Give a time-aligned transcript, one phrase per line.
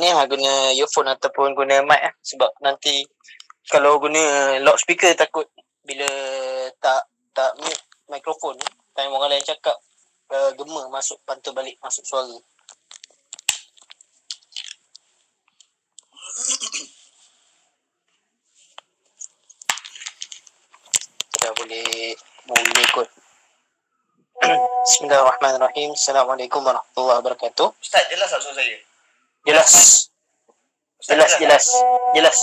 [0.00, 2.14] ni ha, guna earphone ataupun guna mic lah.
[2.24, 3.04] Sebab nanti
[3.68, 5.44] kalau guna loudspeaker takut
[5.84, 6.08] bila
[6.80, 7.04] tak
[7.36, 8.56] tak mute mikrofon
[8.96, 9.76] time orang lain cakap
[10.32, 12.32] uh, gema masuk pantul balik masuk suara.
[21.40, 22.16] Dah boleh
[22.48, 23.08] boleh kot.
[24.88, 25.92] Bismillahirrahmanirrahim.
[25.92, 27.68] Assalamualaikum warahmatullahi wabarakatuh.
[27.80, 28.89] Ustaz, jelas tak saya?
[29.48, 29.72] Jelas.
[31.00, 31.64] Jelas, jelas.
[32.12, 32.36] Jelas.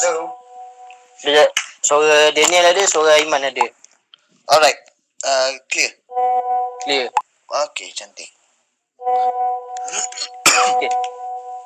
[1.21, 1.49] Sekejap.
[1.85, 3.65] Suara Daniel ada, suara Aiman ada.
[4.49, 4.79] Alright.
[5.21, 5.91] Uh, clear.
[6.83, 7.07] Clear.
[7.47, 8.27] Okay, cantik.
[10.75, 10.91] Okey.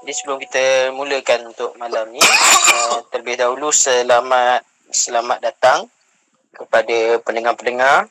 [0.02, 5.88] Jadi sebelum kita mulakan untuk malam ni, uh, terlebih dahulu selamat selamat datang
[6.54, 8.10] kepada pendengar-pendengar.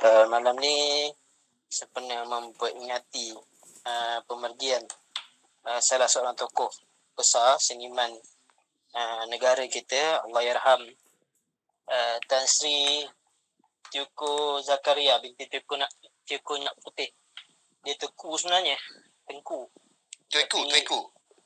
[0.00, 1.08] Uh, malam ni
[1.70, 3.36] sempena memperingati
[3.86, 4.82] uh, pemergian
[5.66, 6.70] uh, salah seorang tokoh
[7.16, 8.12] besar seniman
[8.96, 10.82] uh, negara kita, Allah yarham
[11.88, 13.04] uh, Tan Sri
[13.90, 15.90] Teuku Zakaria binti Teuku nak
[16.24, 17.10] Teuku nak putih.
[17.82, 18.76] Dia teku sebenarnya.
[19.24, 19.66] Tengku.
[20.30, 21.00] Tuiku, Tapi- tuiku.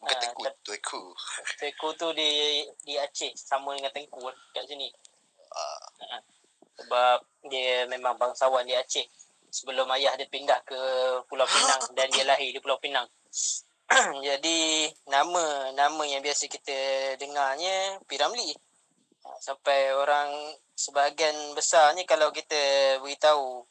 [0.04, 1.00] Bukan Ah, tengku, tuiku.
[1.56, 4.92] Teko tu di di Aceh sama dengan Tengku lah kat sini.
[5.48, 6.20] Uh,
[6.74, 9.06] Sebab dia memang bangsawan di Aceh.
[9.48, 10.76] Sebelum ayah dia pindah ke
[11.30, 13.08] Pulau Pinang dan dia lahir di Pulau Pinang.
[14.28, 16.78] Jadi nama nama yang biasa kita
[17.14, 18.50] dengarnya Piramli.
[19.22, 20.34] Ha, Sampai orang
[20.74, 22.58] sebahagian besarnya kalau kita
[22.98, 23.62] beritahu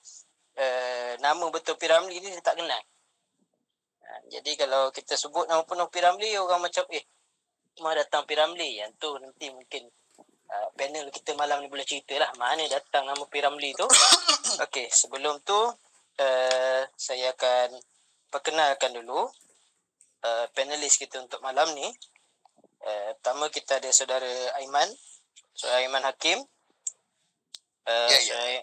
[0.55, 2.79] uh, nama betul Piramli ni dia tak kenal.
[4.03, 7.03] Ha, jadi kalau kita sebut nama penuh Piramli orang macam eh
[7.81, 9.89] Mah datang Piramli yang tu nanti mungkin
[10.47, 13.89] uh, panel kita malam ni boleh cerita lah mana datang nama Piramli tu.
[14.69, 17.75] Okey, sebelum tu uh, saya akan
[18.31, 19.27] perkenalkan dulu
[20.23, 21.87] uh, panelis kita untuk malam ni.
[22.83, 24.27] Uh, pertama kita ada saudara
[24.59, 24.89] Aiman,
[25.55, 26.39] saudara Aiman Hakim.
[27.83, 28.19] Uh, Ya, ya.
[28.19, 28.59] Saudara,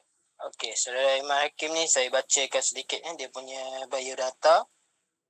[0.53, 4.65] okey, saudara Aiman Hakim ni saya bacakan sedikit eh, dia punya biodata.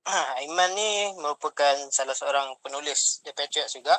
[0.39, 3.95] Aiman ni merupakan salah seorang penulis The Patriot juga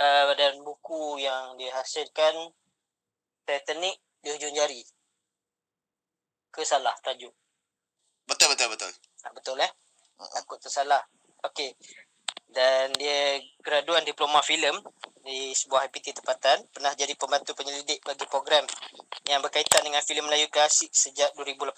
[0.00, 2.52] uh, dan buku yang dihasilkan
[3.48, 4.82] Titanic di hujung jari.
[6.52, 7.32] Ke salah tajuk?
[8.28, 8.90] betul, betul, betul.
[9.24, 9.70] Tak betul eh?
[10.20, 10.34] Uh-uh.
[10.36, 11.00] Takut tersalah.
[11.46, 11.70] Okey.
[12.48, 14.74] Dan dia graduan diploma filem
[15.22, 16.64] di sebuah IPT tempatan.
[16.72, 18.64] Pernah jadi pembantu penyelidik bagi program
[19.28, 21.74] yang berkaitan dengan filem Melayu klasik sejak 2018.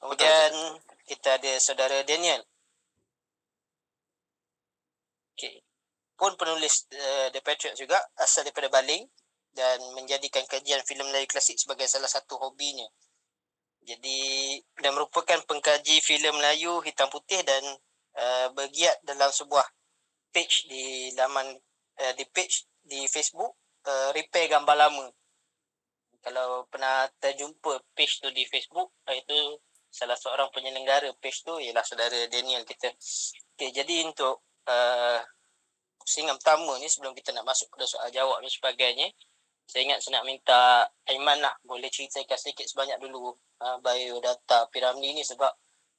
[0.00, 0.52] Kemudian
[1.06, 2.42] kita ada saudara Daniel.
[5.36, 5.60] Okey.
[6.16, 9.04] Pun penulis uh, The Patriot juga asal daripada Baling
[9.54, 12.86] dan menjadikan kajian filem Melayu klasik sebagai salah satu hobinya.
[13.84, 17.62] Jadi dan merupakan pengkaji filem Melayu hitam putih dan
[18.18, 19.64] uh, bergiat dalam sebuah
[20.34, 21.54] page di laman
[22.00, 23.54] uh, di page di Facebook
[23.86, 25.06] uh, repair gambar lama.
[26.24, 29.60] Kalau pernah terjumpa page tu di Facebook, uh, itu
[29.94, 32.90] salah seorang penyelenggara page tu ialah saudara Daniel kita.
[33.54, 35.20] Okey, jadi untuk uh,
[36.02, 39.06] pusingan pertama ni sebelum kita nak masuk pada soal jawab dan sebagainya,
[39.64, 43.32] saya ingat saya nak minta Aiman lah boleh ceritakan sedikit sebanyak dulu
[43.64, 45.48] uh, biodata Piramli ni sebab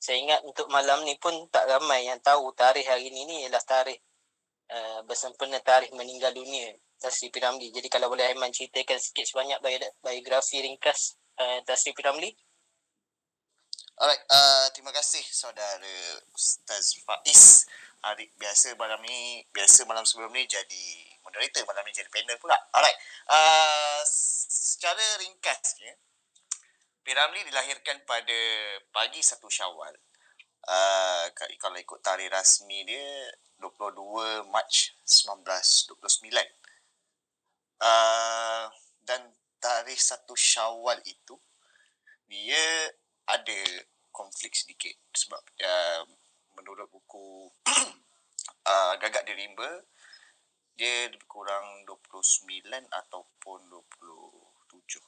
[0.06, 3.64] saya ingat untuk malam ni pun tak ramai yang tahu tarikh hari ni ni ialah
[3.66, 3.98] tarikh
[4.70, 7.74] uh, bersempena tarikh meninggal dunia Tasri Piramli.
[7.74, 12.30] Jadi kalau boleh Aiman ceritakan sikit sebanyak bio- biografi ringkas uh, Tasri Piramli.
[13.98, 15.96] Alright, uh, terima kasih saudara
[16.36, 17.66] Ustaz Faiz.
[18.06, 20.86] Hari biasa malam ni, biasa malam sebelum ni jadi
[21.26, 22.54] moderator, malam ni jadi panel pula.
[22.70, 22.98] Alright,
[23.34, 25.98] uh, secara ringkasnya,
[27.06, 28.40] Piramli dilahirkan pada
[28.90, 29.94] pagi 1 Syawal.
[30.66, 31.30] Uh,
[31.62, 33.30] kalau ikut tarikh rasmi dia
[33.62, 34.66] 22 Mac
[35.06, 36.02] 1929.
[37.78, 38.66] Uh,
[39.06, 39.22] dan
[39.62, 41.38] tarikh 1 Syawal itu
[42.26, 42.90] dia
[43.30, 43.62] ada
[44.10, 46.10] konflik sedikit sebab uh,
[46.58, 47.54] menurut buku
[48.66, 49.70] uh, Gagak di Rimba
[50.74, 54.45] dia lebih kurang 29 ataupun 27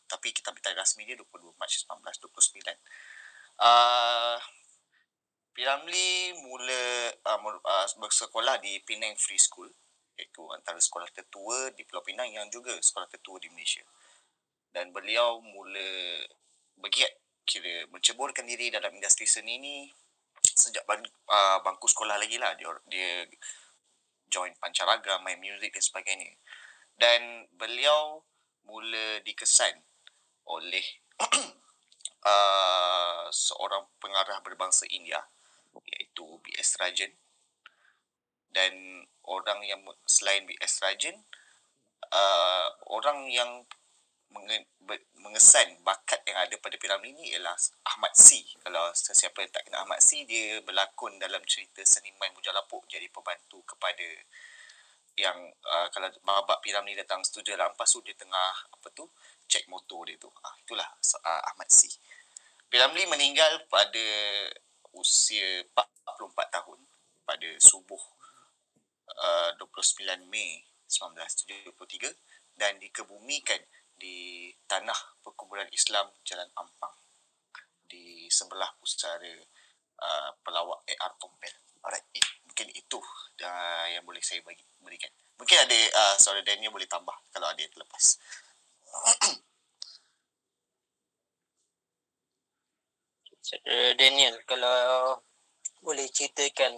[0.08, 2.64] tapi kita tarikh rasmi dia 22 Mac 1929
[3.62, 4.38] uh,
[5.58, 9.74] Piramli mula uh, bersekolah di Penang Free School
[10.14, 13.82] iaitu antara sekolah tertua di Pulau Pinang yang juga sekolah tertua di Malaysia.
[14.70, 16.22] Dan beliau mula
[16.78, 17.10] bergiat
[17.42, 19.76] kira menceburkan diri dalam industri seni ni
[20.46, 22.54] sejak uh, bangku sekolah lagi lah.
[22.54, 23.26] Dia, dia
[24.30, 26.38] join pancaraga, main muzik dan sebagainya.
[26.98, 28.26] Dan beliau
[28.68, 29.82] mula dikesan
[30.48, 30.84] oleh
[32.28, 35.24] uh, seorang pengarah berbangsa India
[35.88, 36.78] iaitu B.S.
[36.82, 37.14] Rajan
[38.52, 38.74] dan
[39.28, 41.14] orang yang selain BS Rajan
[42.10, 43.64] uh, orang yang
[45.18, 47.56] mengesan bakat yang ada pada Piramli ni ialah
[47.88, 48.44] Ahmad C.
[48.64, 53.08] Kalau sesiapa yang tak kenal Ahmad C, dia berlakon dalam cerita Seniman Bujang Lapuk jadi
[53.12, 54.08] pembantu kepada
[55.18, 59.10] yang uh, kalau babak Piramli datang studio Rampas tu dia tengah apa tu
[59.50, 60.30] cek motor dia tu.
[60.46, 61.90] Ah itulah uh, Ahmad C.
[62.70, 64.06] Piramli meninggal pada
[64.94, 66.80] usia 44 tahun
[67.26, 68.00] pada subuh
[69.18, 72.14] uh, 29 Mei 1973
[72.56, 73.60] dan dikebumikan
[73.98, 76.94] di tanah perkumpulan Islam Jalan Ampang
[77.90, 79.34] di sebelah pusara
[79.98, 81.54] uh, pelawak AR Tompel.
[81.82, 82.06] Alright,
[82.58, 82.98] mungkin itu
[83.46, 85.14] uh, yang boleh saya bagi berikan.
[85.38, 88.18] Mungkin ada uh, saudara Daniel boleh tambah kalau ada yang terlepas.
[93.62, 95.22] Uh, Daniel, kalau
[95.86, 96.74] boleh ceritakan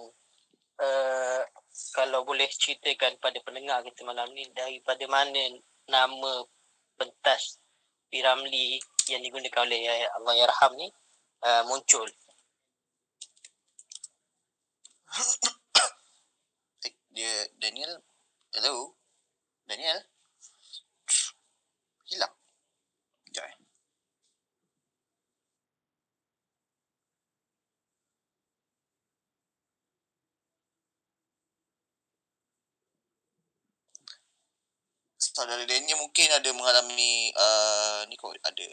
[0.84, 1.48] uh,
[1.96, 6.44] kalau boleh ceritakan pada pendengar kita malam ni daripada mana nama
[7.00, 7.56] pentas
[8.12, 10.92] Piramli yang digunakan oleh Allah Yarham ni
[11.48, 12.12] uh, muncul.
[17.20, 18.00] Eh, dia Daniel,
[18.56, 18.96] hello?
[19.68, 20.00] Daniel?
[22.08, 22.32] Hilang.
[23.28, 23.56] Sekejap eh.
[35.20, 38.64] Saudara Daniel mungkin ada mengalami uh, ni kot ada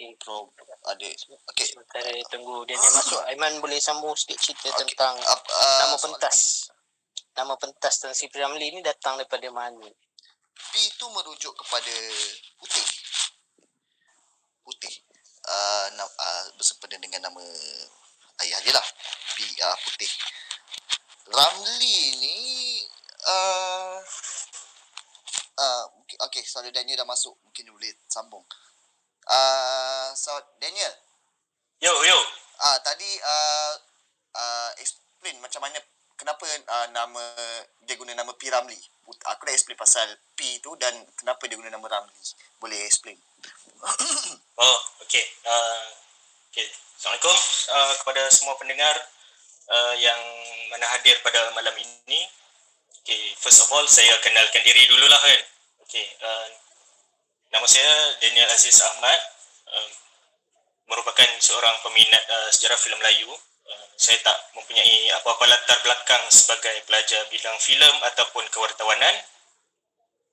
[0.00, 0.16] Okay.
[0.16, 0.48] pro
[0.88, 1.04] ada
[1.52, 4.96] okey Sementara tunggu Daniel masuk, Aiman boleh sambung sikit cerita Okey.
[4.96, 6.72] tentang Ap- uh, nama pentas.
[7.40, 9.88] Nama pentas Tan Sri Piramli ni datang daripada mana?
[10.52, 11.96] P itu merujuk kepada
[12.60, 12.84] putih.
[14.60, 14.92] Putih.
[15.48, 17.40] Uh, na, uh, bersempena dengan nama
[18.44, 18.84] ayah dia lah.
[19.32, 20.12] P uh, putih.
[21.32, 22.36] Ramli ni
[23.24, 24.04] uh,
[25.64, 27.40] uh, okay, okay, saudara Daniel dah masuk.
[27.40, 28.44] Mungkin dia boleh sambung.
[29.24, 30.28] Uh, so
[30.60, 30.92] Daniel,
[31.80, 32.20] Yo, yo.
[32.60, 33.72] ah uh, tadi uh,
[34.36, 35.80] uh, explain macam mana
[36.20, 37.24] kenapa uh, nama
[37.88, 38.76] dia guna nama P Ramli.
[39.32, 40.04] Aku dah explain pasal
[40.36, 42.12] P tu dan kenapa dia guna nama Ramli.
[42.60, 43.16] Boleh explain?
[44.60, 45.24] Oh, okey.
[45.48, 45.88] Uh,
[46.52, 46.68] okey.
[47.00, 47.32] Assalamualaikum
[47.72, 48.92] uh, kepada semua pendengar
[49.72, 50.20] uh, yang
[50.68, 52.20] mana hadir pada malam ini.
[53.00, 55.40] Okey, first of all saya kenalkan diri dululah kan.
[55.88, 56.46] Okey, uh,
[57.56, 59.16] nama saya Daniel Aziz Ahmad.
[59.64, 59.90] Uh,
[60.92, 63.32] merupakan seorang peminat uh, sejarah filem Melayu.
[64.00, 69.12] Saya tak mempunyai apa-apa latar belakang sebagai pelajar bidang filem ataupun kewartawanan.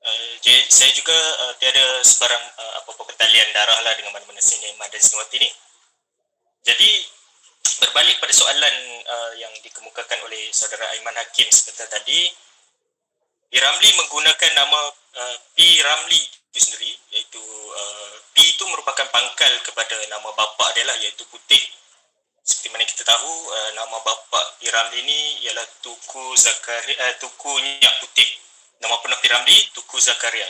[0.08, 0.40] Uh,
[0.72, 5.36] saya juga uh, tiada sebarang uh, apa-apa pertalian darah lah dengan mana-mana sinema dan sinwati
[5.44, 5.52] ni.
[6.64, 6.90] Jadi
[7.84, 12.32] berbalik pada soalan uh, yang dikemukakan oleh saudara Aiman Hakim sebentar tadi,
[13.52, 13.52] P.
[13.60, 15.84] Ramli menggunakan nama uh, P.
[15.84, 17.44] Ramli itu sendiri iaitu
[17.76, 21.64] uh, P itu merupakan pangkal kepada nama bapa dia lah iaitu Putih.
[22.48, 24.72] Seperti mana kita tahu uh, nama bapa P.
[24.72, 28.30] Ramli ni ialah Tuku Zakaria uh, Tuku Nyak Putih.
[28.80, 29.24] Nama penuh P.
[29.28, 30.48] Ramli Tuku Zakaria.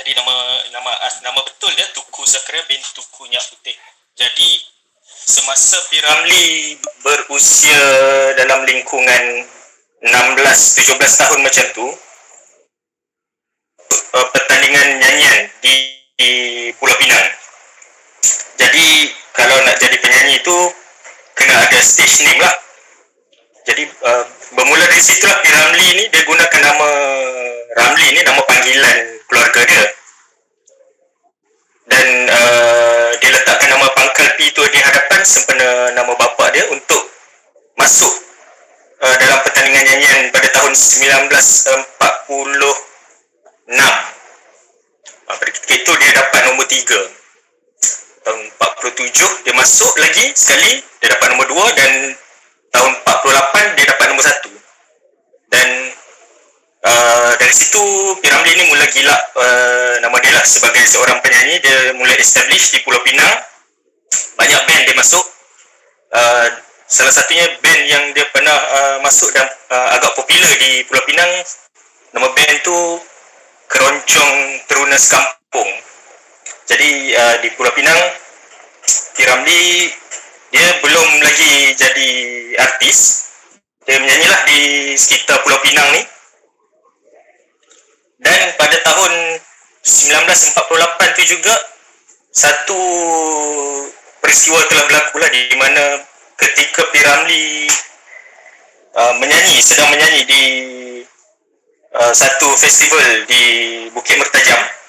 [0.00, 0.34] Jadi nama
[0.72, 3.76] nama nama betul dia Tuku Zakaria bin Tuku Nyak Putih.
[4.16, 4.48] Jadi
[5.04, 6.00] semasa P.
[6.00, 7.84] Ramli berusia
[8.40, 9.44] dalam lingkungan
[10.08, 11.86] 16 17 tahun macam tu
[13.92, 15.74] uh, pertandingan nyanyian di,
[16.16, 16.30] di
[16.80, 17.28] Pulau Pinang.
[18.56, 20.56] Jadi kalau nak jadi penyanyi tu
[21.44, 22.56] kena ada stage name lah.
[23.68, 24.24] Jadi uh,
[24.56, 25.36] bermula dari situ lah.
[25.44, 26.88] Ramli ni dia gunakan nama
[27.76, 28.98] Ramli ni nama panggilan
[29.28, 29.84] keluarga dia.
[31.84, 37.12] Dan uh, dia letakkan nama pangkal P tu di hadapan sempena nama bapa dia untuk
[37.76, 38.12] masuk
[39.04, 41.92] uh, dalam pertandingan nyanyian pada tahun 1946.
[45.28, 47.23] Uh, pada ketika itu dia dapat nombor 3.
[48.24, 51.92] Tahun 47 dia masuk lagi sekali dia dapat nombor 2 dan
[52.72, 55.52] tahun 48 dia dapat nombor 1.
[55.52, 55.68] Dan
[56.88, 57.84] uh, dari situ
[58.16, 58.24] P.
[58.24, 62.80] Ramli ni mula gila uh, nama dia lah sebagai seorang penyanyi dia mula establish di
[62.80, 63.44] Pulau Pinang.
[64.40, 65.24] Banyak band dia masuk.
[66.08, 66.48] Uh,
[66.88, 71.28] salah satunya band yang dia pernah uh, masuk dan uh, agak popular di Pulau Pinang
[72.16, 72.78] nama band tu
[73.68, 75.93] Keroncong Teruna Sekampung.
[76.64, 78.00] Jadi uh, di Pulau Pinang
[79.14, 79.18] P.
[79.20, 79.92] Ramli
[80.48, 82.10] dia belum lagi jadi
[82.56, 83.28] artis.
[83.84, 84.60] Dia menyanyilah di
[84.96, 86.02] sekitar Pulau Pinang ni.
[88.24, 89.12] Dan pada tahun
[89.84, 91.54] 1948 tu juga
[92.32, 92.80] satu
[94.24, 96.00] peristiwa telah berlaku lah di mana
[96.40, 96.94] ketika P.
[97.04, 97.68] Ramli
[98.96, 100.42] uh, menyanyi sedang menyanyi di
[101.92, 103.42] uh, satu festival di
[103.92, 104.83] Bukit Mertajam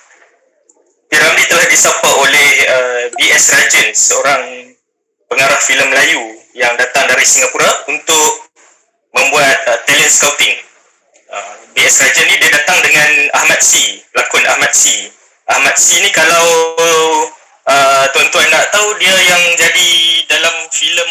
[1.10, 4.44] Piramli telah disapa oleh uh, BS Rajan seorang
[5.30, 6.24] pengarah filem Melayu
[6.58, 8.50] yang datang dari Singapura untuk
[9.14, 10.56] membuat uh, talent scouting
[11.30, 15.12] uh, BS Rajan ni dia datang dengan Ahmad Si lakon Ahmad Si
[15.46, 16.48] Ahmad Si ni kalau
[17.70, 19.90] uh, tuan-tuan nak tahu dia yang jadi
[20.26, 21.10] dalam filem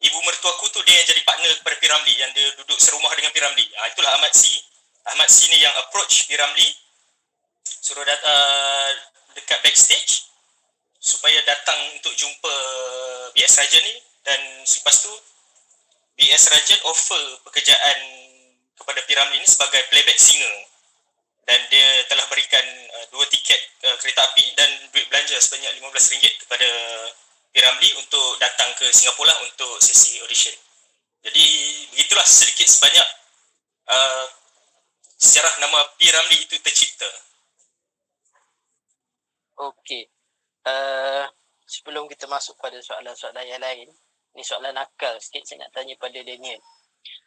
[0.00, 3.66] ibu mertuaku tu dia yang jadi partner kepada Piramli yang dia duduk serumah dengan Piramli.
[3.76, 4.56] Ha, itulah Ahmad Si.
[5.12, 6.85] Ahmad Si ni yang approach Piramli
[7.82, 8.90] suruh dat uh,
[9.34, 10.30] dekat backstage
[10.98, 12.54] supaya datang untuk jumpa
[13.34, 13.94] BS Rajan ni
[14.26, 15.12] dan selepas tu
[16.18, 17.98] BS Rajan offer pekerjaan
[18.74, 20.54] kepada Piramli ni sebagai playback singer
[21.46, 26.42] dan dia telah berikan uh, dua tiket uh, kereta api dan duit belanja sebanyak RM15
[26.42, 26.68] kepada
[27.54, 30.52] Piramli untuk datang ke Singapura lah untuk sesi audition.
[31.24, 31.46] Jadi
[31.94, 33.08] begitulah sedikit sebanyak
[33.88, 34.26] uh,
[35.16, 37.08] sejarah nama Piramli itu tercipta.
[39.56, 40.08] Okey.
[40.66, 41.24] Uh,
[41.64, 43.88] sebelum kita masuk pada soalan-soalan yang lain,
[44.36, 46.60] ni soalan nakal sikit saya nak tanya pada Daniel.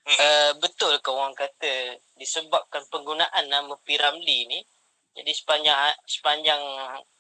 [0.10, 4.60] Uh, betul ke orang kata disebabkan penggunaan nama Piramli ni
[5.20, 5.76] jadi sepanjang
[6.08, 6.62] sepanjang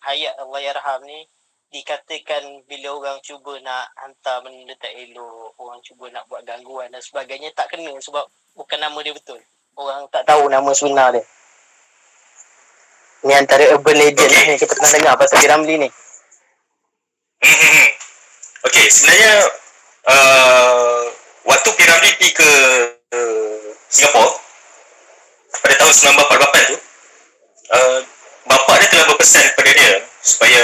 [0.03, 1.27] hayat Allah Yarham ni
[1.69, 7.01] dikatakan bila orang cuba nak hantar benda tak elok, orang cuba nak buat gangguan dan
[7.03, 8.25] sebagainya tak kena sebab
[8.57, 9.37] bukan nama dia betul.
[9.77, 11.21] Orang tak tahu nama sebenar dia.
[13.19, 14.47] Ni antara urban legend okay.
[14.47, 15.89] ni kita pernah dengar pasal Piramli ni.
[18.67, 19.33] Okey, sebenarnya
[20.07, 21.03] uh,
[21.43, 22.51] waktu Piramli pergi ke
[23.11, 24.31] uh, Singapura
[25.59, 26.77] pada tahun 1948 tu,
[27.75, 27.99] uh,
[28.47, 30.63] bapa dia telah berpesan kepada dia supaya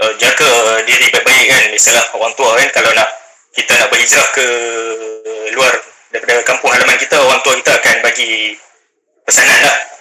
[0.00, 0.50] uh, jaga
[0.88, 3.08] diri baik-baik kan misalnya orang tua kan kalau nak
[3.52, 4.46] kita nak berhijrah ke
[5.52, 5.72] luar
[6.10, 8.56] daripada kampung halaman kita orang tua kita akan bagi
[9.28, 9.93] pesanan lah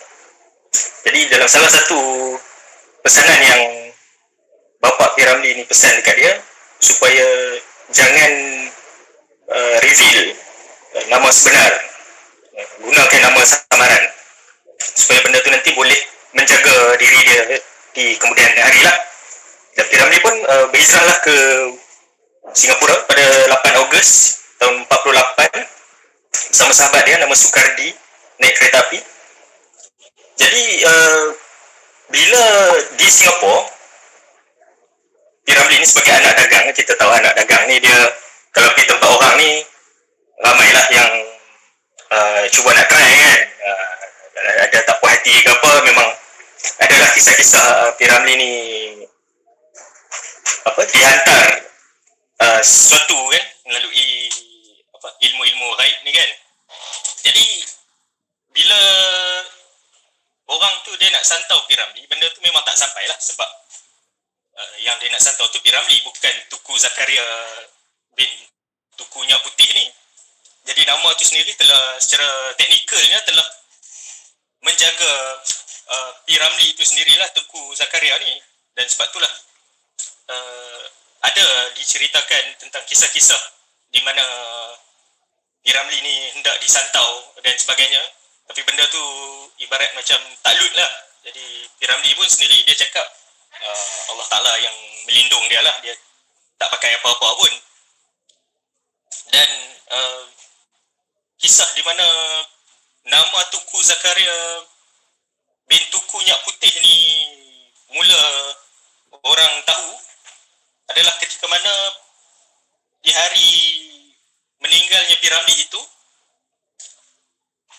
[1.04, 2.00] jadi dalam salah satu
[3.04, 3.64] pesanan yang
[4.80, 6.34] bapa Piramli ni pesan dekat dia
[6.80, 7.28] supaya
[7.92, 8.32] jangan
[9.52, 10.32] uh, reveal
[10.96, 11.72] uh, nama sebenar.
[12.80, 14.04] Gunakan nama samaran.
[14.80, 16.00] Supaya benda tu nanti boleh
[16.32, 17.42] menjaga diri dia
[17.92, 18.98] di kemudian hari lah.
[19.76, 21.36] Dan Piramli pun uh, berhijrah lah ke
[22.56, 23.26] Singapura pada
[23.60, 24.10] 8 Ogos
[24.56, 25.68] tahun 48
[26.32, 27.92] bersama sahabat dia nama Sukardi
[28.40, 29.13] naik kereta api.
[30.34, 31.24] Jadi uh,
[32.10, 32.44] bila
[32.98, 33.70] di Singapura
[35.44, 38.00] Piramli ni sebagai anak dagang kita tahu anak dagang ni dia
[38.56, 39.52] kalau pergi tempat orang ni
[40.40, 41.12] ramailah yang
[42.10, 43.42] uh, cuba nak try kan.
[43.60, 43.92] Uh,
[44.64, 46.10] ada tak puas hati ke apa memang
[46.80, 48.54] adalah kisah-kisah Piramli ni
[50.64, 51.48] apa dihantar
[52.40, 54.32] uh, sesuatu kan melalui
[54.96, 56.30] apa ilmu-ilmu gaib ni kan.
[57.24, 57.46] Jadi
[58.52, 58.82] bila
[60.50, 63.48] orang tu dia nak santau Piramli benda tu memang tak sampai lah sebab
[64.60, 67.24] uh, yang dia nak santau tu Piramli bukan Tuku Zakaria
[68.12, 68.28] bin
[69.00, 69.88] Tuku Nyak Putih ni.
[70.68, 72.28] Jadi nama tu sendiri telah secara
[72.60, 73.48] teknikalnya telah
[74.68, 75.14] menjaga
[75.96, 78.36] uh, Piramli itu sendirilah Tuku Zakaria ni.
[78.76, 79.34] Dan sebab itulah
[80.28, 80.84] uh,
[81.24, 83.40] ada diceritakan tentang kisah-kisah
[83.96, 84.28] di mana
[85.64, 88.04] Piramli ni hendak disantau dan sebagainya.
[88.44, 89.04] Tapi benda tu
[89.64, 91.46] ibarat macam taklut lah jadi
[91.80, 93.08] Piramli pun sendiri dia cakap
[93.64, 94.76] uh, Allah Ta'ala yang
[95.08, 95.76] melindung dia lah.
[95.80, 95.96] Dia
[96.60, 97.54] tak pakai apa-apa pun.
[99.32, 99.50] Dan
[99.88, 100.24] uh,
[101.40, 102.08] kisah di mana
[103.08, 104.68] nama Tuku Zakaria
[105.72, 106.98] bin Tuku Nyak Putih ni
[107.96, 108.24] mula
[109.24, 109.90] orang tahu
[110.92, 111.74] adalah ketika mana
[113.00, 113.52] di hari
[114.60, 115.82] meninggalnya Piramli itu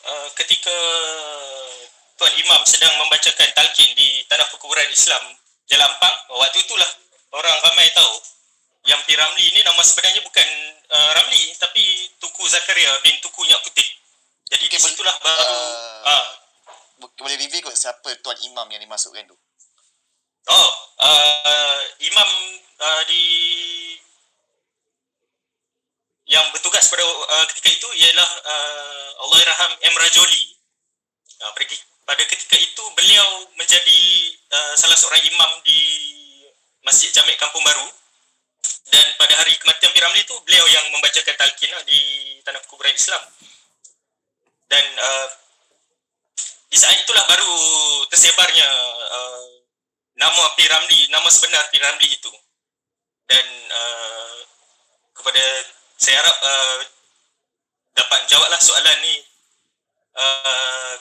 [0.04, 0.76] uh, ketika
[2.14, 5.22] Tuan Imam sedang membacakan talqin di tanah perkuburan Islam
[5.66, 6.14] Jelampang.
[6.30, 6.90] Waktu itulah
[7.34, 8.14] orang ramai tahu
[8.86, 10.48] yang Piramli ini nama sebenarnya bukan
[10.92, 11.82] uh, Ramli tapi
[12.20, 13.88] Tuku Zakaria bin Tuku Nyak Putih.
[14.52, 16.24] Jadi okay, di situlah baru uh, uh,
[17.18, 19.36] boleh review kot siapa Tuan Imam yang dimasukkan tu?
[20.44, 22.30] Oh, uh, imam
[22.76, 23.24] uh, di
[26.28, 29.94] yang bertugas pada uh, ketika itu ialah uh, Allahyarham M.
[29.96, 30.44] Rajoli.
[31.40, 34.00] Uh, pada, pada ketika itu beliau menjadi
[34.52, 35.80] uh, salah seorang imam di
[36.84, 37.88] Masjid Jamek Kampung Baru
[38.92, 42.00] dan pada hari kematian Piramli itu beliau yang membacakan talqin uh, di
[42.44, 43.22] tanah kuburan Islam.
[44.68, 45.28] Dan uh,
[46.68, 47.54] di saat itulah baru
[48.12, 48.68] tersebarnya
[49.08, 49.44] uh,
[50.20, 52.32] nama Piramli, nama sebenar Piramli itu.
[53.24, 54.36] Dan uh,
[55.16, 55.44] kepada
[55.96, 56.78] saya harap uh,
[57.96, 59.16] dapat jawablah soalan ni
[60.18, 60.94] uh,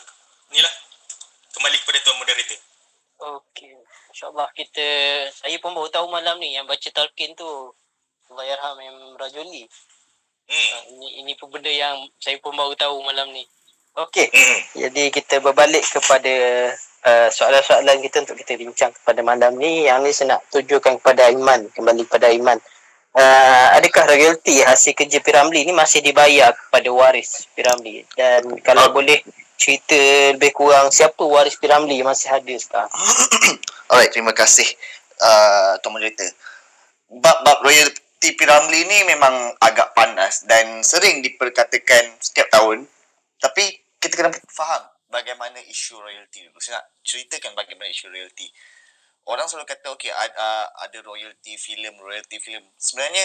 [0.53, 0.73] ni lah
[1.63, 2.59] kembali kepada tuan moderator
[3.23, 3.71] Okey.
[4.11, 4.87] InsyaAllah kita,
[5.31, 7.47] saya pun baru tahu malam ni yang baca talqin tu
[8.27, 9.63] Allah Yarham Imam Rajuli.
[10.51, 10.67] hmm.
[10.75, 13.47] Ha, ini, ini pun benda yang saya pun baru tahu malam ni.
[13.95, 14.27] Okey.
[14.27, 14.59] Hmm.
[14.75, 16.35] Jadi kita berbalik kepada
[17.07, 19.87] uh, soalan-soalan kita untuk kita bincang kepada malam ni.
[19.87, 22.59] Yang ni saya nak tujukan kepada Iman, kembali kepada Iman.
[23.15, 28.03] Uh, adakah royalty hasil kerja Piramli ni masih dibayar kepada waris Piramli?
[28.19, 28.99] Dan kalau Oh.
[28.99, 29.23] boleh
[29.63, 32.91] cerita lebih kurang siapa waris Piramli masih ada sekarang?
[33.89, 34.67] Alright, terima kasih
[35.23, 36.27] uh, Tuan Moderator.
[37.07, 42.83] Bab-bab royalty Piramli ni memang agak panas dan sering diperkatakan setiap tahun.
[43.39, 43.63] Tapi
[44.03, 46.59] kita kena faham bagaimana isu royalty dulu.
[46.59, 48.51] Saya nak ceritakan bagaimana isu royalty.
[49.23, 52.59] Orang selalu kata, okay, ada, uh, ada royalty filem, royalty filem.
[52.75, 53.23] Sebenarnya,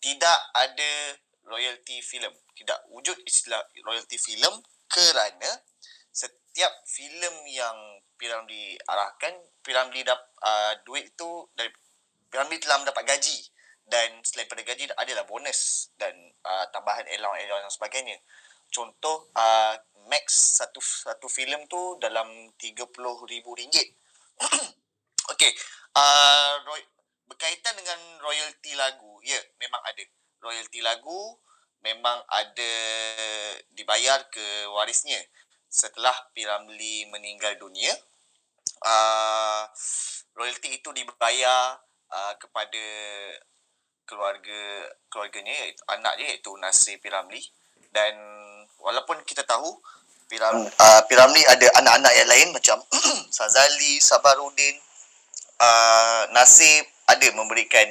[0.00, 2.32] tidak ada royalty filem.
[2.56, 4.56] Tidak wujud istilah royalty filem
[4.88, 5.50] kerana
[6.10, 7.76] setiap filem yang
[8.16, 11.68] Piramli arahkan, Piramli dap, uh, duit itu dari
[12.32, 13.38] Piramli telah mendapat gaji
[13.86, 18.16] dan selain pada gaji adalah bonus dan uh, tambahan allowance dan sebagainya.
[18.66, 19.78] Contoh uh,
[20.10, 23.46] max satu satu filem tu dalam RM30,000.
[25.32, 25.52] Okey,
[25.94, 26.82] uh, roy,
[27.30, 30.02] berkaitan dengan royalty lagu, ya memang ada.
[30.36, 31.40] Royalty lagu
[31.86, 32.74] memang ada
[33.70, 35.22] dibayar ke warisnya
[35.70, 37.94] setelah Piramli meninggal dunia.
[38.82, 39.64] Uh,
[40.34, 41.78] royalty itu dibayar
[42.10, 42.84] uh, kepada
[44.06, 44.62] keluarga
[45.10, 47.38] keluarganya iaitu anaknya iaitu Nasir Piramli.
[47.94, 48.14] Dan
[48.82, 49.78] walaupun kita tahu
[50.26, 52.82] Piram, uh, Piramli ada anak-anak yang lain macam
[53.36, 54.74] Sazali, Sabarudin,
[55.62, 57.86] uh, Nasir ada memberikan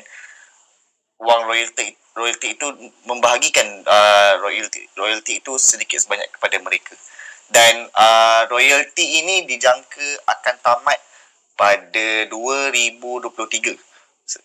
[1.20, 2.68] wang royalty royalty itu
[3.08, 6.96] membahagikan uh, royalty royalty itu sedikit sebanyak kepada mereka
[7.52, 11.00] dan uh, royalty ini dijangka akan tamat
[11.56, 13.76] pada 2023
[14.28, 14.44] Se-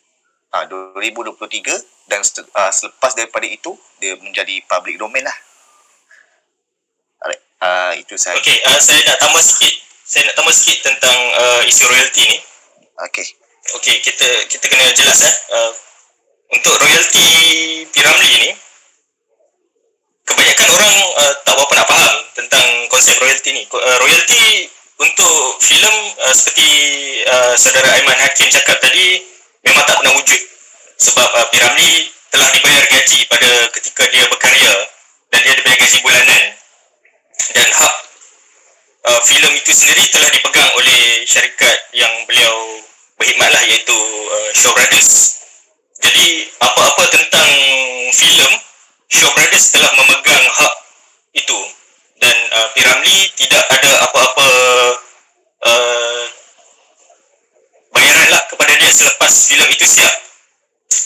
[0.54, 5.38] uh, 2023 dan uh, selepas daripada itu dia menjadi public domain lah
[7.20, 9.74] Alright, uh, itu sahaja Okey, uh, saya nak tambah sikit.
[10.08, 12.38] Saya nak tambah sikit tentang uh, isu royalty ni.
[12.96, 13.28] okay.
[13.76, 15.34] Okey, kita kita kena jelas eh.
[15.52, 15.70] Uh,
[16.50, 17.28] untuk royalty
[17.94, 18.50] Piramli ni
[20.26, 23.62] kebanyakan orang uh, tak berapa nak faham tentang konsep royalty ni.
[23.70, 26.70] Uh, royalty untuk filem uh, seperti
[27.26, 29.22] uh, saudara Aiman Hakim cakap tadi
[29.66, 30.42] memang tak pernah wujud
[31.00, 34.74] sebab uh, Piramli telah dibayar gaji pada ketika dia berkarya
[35.34, 36.44] dan dia dibayar gaji bulanan
[37.56, 37.94] dan hak
[39.08, 42.84] uh, filem itu sendiri telah dipegang oleh syarikat yang beliau
[43.18, 43.98] berkhidmatlah iaitu
[44.30, 45.39] uh, Shaw Brothers.
[46.00, 47.50] Jadi apa-apa tentang
[48.16, 48.52] filem
[49.12, 50.74] Shaw Brothers telah memegang hak
[51.36, 51.58] itu.
[52.20, 54.48] Dan uh, Piramli tidak ada apa-apa
[55.64, 56.24] uh,
[57.92, 60.14] bayaran lah kepada dia selepas filem itu siap.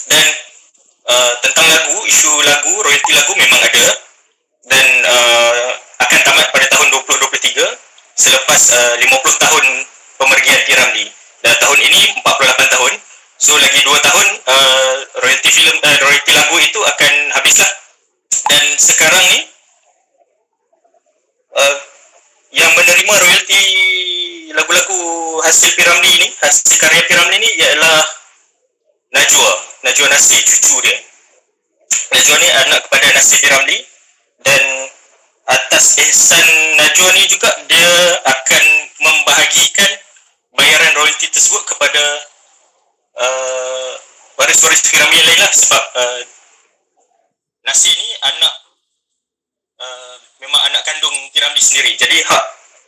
[0.07, 0.27] Dan
[1.11, 3.87] uh, tentang lagu isu lagu royalty lagu memang ada.
[4.65, 5.69] Dan uh,
[6.07, 7.61] akan tamat pada tahun 2023
[8.15, 9.63] selepas uh, 50 tahun
[10.17, 11.05] pemergian Piramli
[11.43, 12.91] dan tahun ini 48 tahun
[13.35, 17.71] so lagi 2 tahun uh, royalty film uh, royalty lagu itu akan habislah.
[18.45, 19.39] Dan sekarang ni
[21.55, 21.75] uh,
[22.55, 23.63] yang menerima royalty
[24.55, 24.99] lagu-lagu
[25.43, 28.03] hasil Piramli ni hasil karya Piramli ni ialah
[29.11, 29.51] Najwa.
[29.83, 30.97] Najwa Nasir cucu dia.
[32.11, 33.77] Najwa ni anak kepada Nasir Piramli.
[34.43, 34.63] Dan
[35.45, 36.47] atas ihsan
[36.79, 37.91] Najwa ni juga dia
[38.23, 38.63] akan
[39.03, 39.91] membahagikan
[40.55, 42.03] bayaran royalty tersebut kepada
[43.19, 43.91] uh,
[44.39, 46.21] waris-waris Piramli yang lain lah sebab uh,
[47.65, 48.53] Nasir ni anak
[49.79, 52.45] uh, memang anak kandung Piramli sendiri jadi hak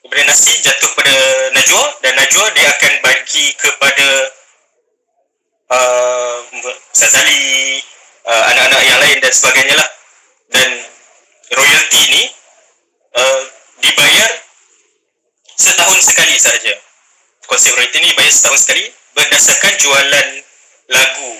[0.08, 1.16] daripada Nasir jatuh pada
[1.52, 4.08] Najwa dan Najwa dia akan bagi kepada
[5.72, 6.38] uh,
[6.96, 7.80] Sazali
[8.24, 9.90] uh, anak-anak yang lain dan sebagainya lah
[10.52, 10.70] dan
[11.60, 12.24] royalty ni
[13.20, 13.42] uh,
[13.84, 14.32] dibayar
[15.60, 16.76] setahun sekali sahaja.
[17.48, 20.27] Konsep royalty ni dibayar setahun sekali berdasarkan jualan
[20.93, 21.32] lagu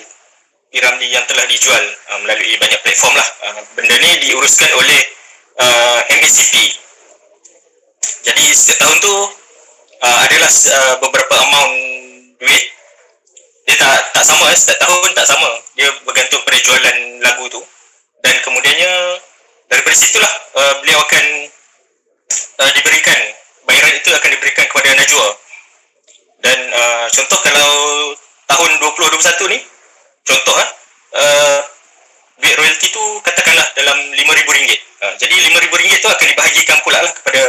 [0.68, 1.80] Piramli yang telah dijual
[2.12, 3.28] uh, melalui banyak platform lah.
[3.40, 5.00] Uh, benda ni diuruskan oleh
[5.56, 6.76] uh, MACP.
[8.28, 9.16] Jadi setiap tahun tu
[10.04, 11.74] uh, adalah uh, beberapa amount
[12.36, 12.64] duit
[13.68, 14.56] dia tak tak sama eh.
[14.56, 17.60] setiap tahun tak sama dia bergantung pada jualan lagu tu
[18.24, 18.92] dan kemudiannya
[19.68, 21.24] daripada situlah uh, beliau akan
[22.64, 23.20] uh, diberikan
[23.68, 25.28] bayaran itu akan diberikan kepada Najwa
[26.38, 27.72] dan uh, contoh kalau
[28.46, 29.58] tahun 2021 ni
[30.22, 30.70] contoh eh
[31.18, 31.60] uh,
[32.38, 34.70] duit royalty tu katakanlah dalam dalam RM5,000.
[35.02, 37.42] Uh, jadi RM5,000 tu akan dibahagikan pula lah kepada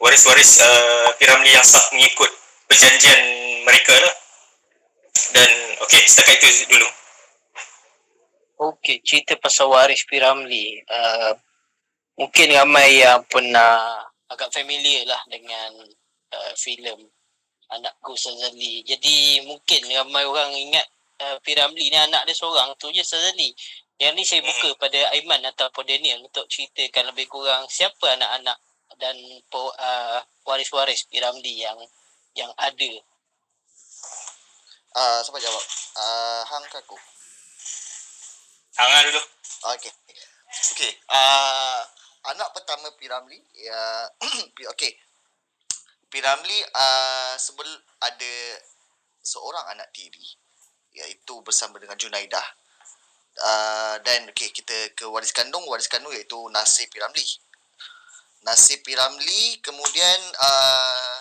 [0.00, 2.30] waris-waris uh, Piramli yang sah mengikut
[2.68, 3.20] perjanjian
[3.68, 4.14] mereka lah.
[5.36, 5.48] Dan
[5.84, 6.88] okey, setakat itu dulu.
[8.72, 10.80] Okey, cerita pasal waris Piramli.
[10.88, 11.36] Uh,
[12.16, 15.84] mungkin ramai yang pernah agak familiar lah dengan
[16.32, 17.04] uh, filem
[17.72, 18.84] Anakku Sazali.
[18.84, 20.86] Jadi mungkin ramai orang ingat
[21.24, 23.52] uh, Piramli ni anak dia seorang tu je Sazali.
[23.96, 28.58] Yang ni saya buka pada Aiman ataupun Daniel untuk ceritakan lebih kurang siapa anak-anak
[28.98, 29.16] dan
[29.54, 31.78] uh, waris-waris Piramli yang
[32.36, 32.92] yang ada.
[34.92, 35.64] Ah, uh, siapa jawab?
[35.96, 36.96] Ah, uh, hang ke aku?
[38.76, 39.22] Hang lah dulu.
[39.76, 39.92] Okey.
[40.76, 40.92] Okey.
[41.08, 41.80] Ah, uh,
[42.34, 44.92] anak pertama Piramli ya uh, okey.
[46.12, 47.64] Piramli uh, sebel
[48.04, 48.34] ada
[49.24, 50.36] seorang anak tiri
[50.92, 52.44] iaitu bersama dengan Junaidah.
[53.32, 57.24] Uh, dan okey kita ke waris kandung, waris kandung iaitu Nasir Piramli.
[58.44, 61.16] Nasir Piramli kemudian uh,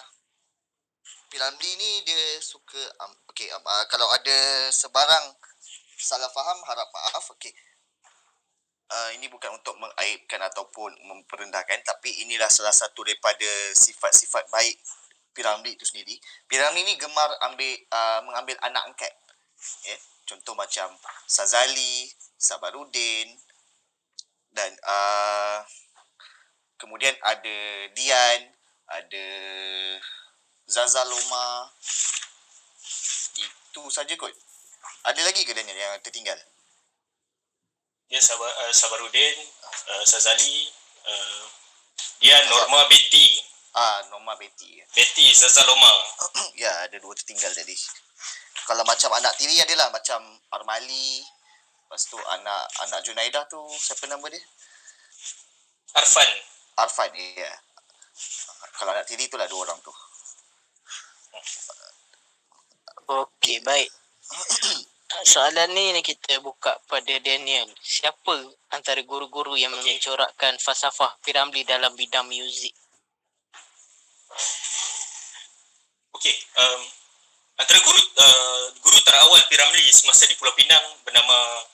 [1.31, 5.39] Piramli ni dia suka um, okey um, uh, kalau ada sebarang
[5.95, 7.55] salah faham harap maaf okey
[8.91, 14.75] uh, ini bukan untuk mengaibkan ataupun memperendahkan tapi inilah salah satu daripada sifat-sifat baik
[15.31, 16.19] Piramli itu sendiri.
[16.43, 19.13] Piramli ni gemar ambil uh, mengambil anak angkat.
[19.85, 19.99] Yeah.
[20.25, 20.89] contoh macam
[21.29, 23.29] Sazali, Sabarudin
[24.51, 25.61] dan uh,
[26.81, 27.57] kemudian ada
[27.95, 28.41] Dian,
[28.91, 29.25] ada
[30.67, 31.71] Zazaloma.
[33.39, 34.35] Itu saja kot.
[35.07, 36.37] Ada lagi ke Daniel yang tertinggal?
[38.11, 39.37] Dia Sabar, uh, Sabarudin,
[39.87, 40.67] uh, Sazali,
[41.07, 41.43] uh,
[42.19, 43.39] dia Norma Betty.
[43.71, 44.83] Ah, Norma Betty.
[44.91, 45.89] Betty Zazaloma.
[46.61, 47.71] ya, ada dua tertinggal tadi.
[48.67, 50.19] Kalau macam anak tiri adalah macam
[50.51, 51.23] Armali.
[51.87, 54.43] Lepas tu anak anak Junaidah tu siapa nama dia?
[55.95, 56.29] Arfan.
[56.83, 57.51] Arfan, ya.
[58.75, 59.93] Kalau anak tiri itulah dua orang tu.
[63.07, 63.87] Okey, baik.
[65.27, 67.67] soalan ni ni kita buka pada Daniel.
[67.81, 68.31] Siapa
[68.71, 69.97] antara guru-guru yang okay.
[69.97, 72.71] mencorakkan falsafah Piramli dalam bidang muzik?
[76.15, 76.81] Okey, um,
[77.59, 81.65] antara guru uh, guru terawal Piramli semasa di Pulau Pinang bernama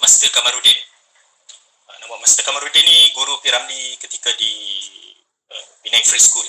[0.00, 0.78] Master Kamarudin.
[1.90, 4.52] Uh, nama Master Kamarudin ni guru Piramli ketika di
[5.50, 6.46] uh, Penang Free School.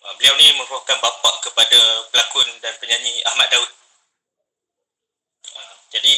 [0.00, 1.78] Uh, beliau ni merupakan bapa kepada
[2.12, 3.79] pelakon dan penyanyi Ahmad Daud
[5.90, 6.14] jadi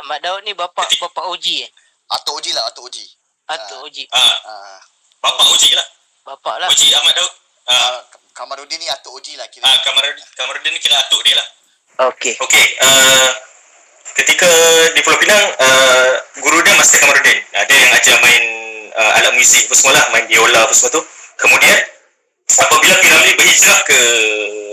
[0.00, 1.70] Ahmad Daud ni bapa bapa Oji eh?
[2.12, 3.04] Atuk Oji lah, Atuk Oji.
[3.48, 4.04] Atuk uh, Oji.
[4.12, 4.36] Ah.
[4.48, 4.78] Uh,
[5.20, 5.86] bapa Oji lah.
[6.24, 6.68] Bapa lah.
[6.72, 7.32] Oji Ahmad Daud.
[7.68, 7.72] Ah.
[7.72, 7.98] Uh,
[8.32, 9.68] Kamarudin ni Atuk Oji lah kira.
[9.68, 11.46] Ah, Kamarudin, Kamarudin ni kira atuk dia lah.
[12.08, 12.32] Okey.
[12.40, 13.28] Okey, uh,
[14.16, 14.48] ketika
[14.96, 17.38] di Pulau Pinang, uh, guru dia Master Kamarudin.
[17.52, 18.44] Ada yang ajar main
[18.96, 21.04] uh, alat muzik apa semua lah, main biola apa semua tu.
[21.36, 21.76] Kemudian,
[22.48, 23.98] apabila Piramli berhijrah ke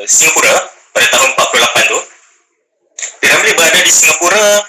[0.07, 0.55] Singapura
[0.95, 1.99] pada tahun 48 tu,
[3.19, 4.63] Piramli berada di Singapura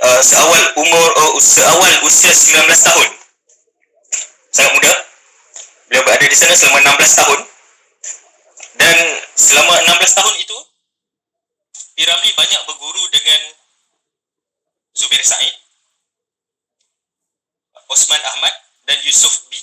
[0.00, 3.08] uh, seawal umur uh, seawal usia 19 tahun.
[4.54, 4.92] Sangat muda.
[5.90, 7.40] Beliau berada di sana selama 16 tahun.
[8.78, 8.96] Dan
[9.34, 10.58] selama 16 tahun itu
[11.98, 13.40] Piramli banyak berguru dengan
[14.96, 15.52] Zubir Said,
[17.92, 18.54] Osman Ahmad
[18.88, 19.58] dan Yusuf B.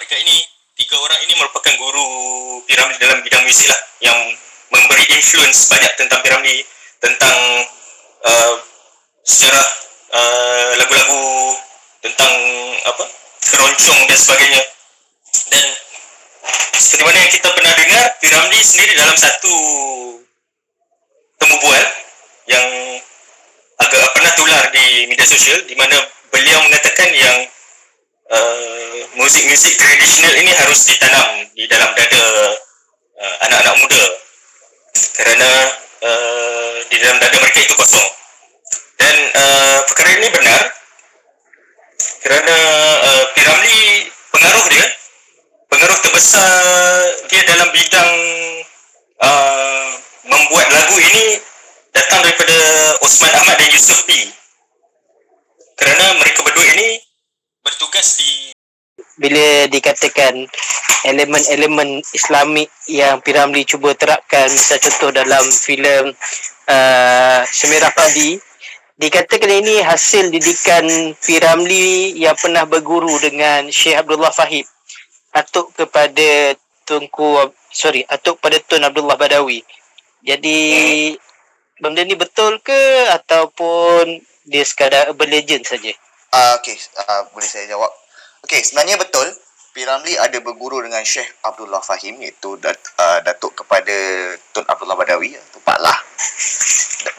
[0.00, 0.36] Mereka ini
[0.80, 2.08] tiga orang ini merupakan guru
[2.64, 4.16] Piramli dalam bidang muzik lah yang
[4.70, 6.62] memberi influence banyak tentang Piramli
[7.02, 7.38] tentang
[8.24, 8.54] uh,
[9.26, 9.68] sejarah
[10.14, 11.22] uh, lagu-lagu
[12.00, 12.34] tentang
[12.86, 13.04] apa
[13.50, 14.62] keroncong dan sebagainya.
[15.50, 15.66] Dan
[16.80, 19.54] seperti mana yang kita pernah dengar Piramli sendiri dalam satu
[21.40, 21.86] temu bual
[22.48, 22.66] yang
[23.80, 25.96] agak pernah tular di media sosial di mana
[26.28, 27.38] beliau mengatakan yang
[28.28, 32.24] uh, muzik-muzik tradisional ini harus ditanam di dalam dada
[33.18, 34.04] uh, anak-anak muda
[35.16, 35.50] kerana
[36.02, 38.08] uh, di dalam dada mereka itu kosong.
[39.00, 40.62] Dan uh, perkara ini benar
[42.20, 42.56] kerana
[43.00, 44.86] uh, Piramli pengaruh dia
[45.72, 46.52] pengaruh terbesar
[47.32, 48.12] dia dalam bidang
[49.24, 49.88] uh,
[50.28, 51.40] membuat lagu ini
[51.96, 52.58] datang daripada
[53.00, 54.12] Osman Ahmad dan Yusuf P.
[55.80, 57.00] Kerana mereka berdua ini
[57.64, 58.49] bertugas di
[59.20, 60.48] bila dikatakan
[61.04, 66.16] elemen-elemen Islamik yang Piramli cuba terapkan misal contoh dalam filem
[66.64, 68.40] uh, Semerah Padi
[68.96, 70.88] dikatakan ini hasil didikan
[71.20, 74.64] Piramli yang pernah berguru dengan Syekh Abdullah Fahib
[75.36, 76.56] atuk kepada
[76.88, 79.60] Tunku sorry atuk kepada Tun Abdullah Badawi
[80.24, 80.58] jadi
[81.80, 85.92] benda ni betul ke ataupun dia sekadar urban legend saja?
[86.30, 87.90] Ah, okay, uh, boleh saya jawab.
[88.44, 89.28] Okay, sebenarnya betul.
[89.70, 93.94] Piramli ada berguru dengan Syekh Abdullah Fahim iaitu dat, uh, Datuk kepada
[94.50, 95.98] Tun Abdullah Badawi atau Pak Lah.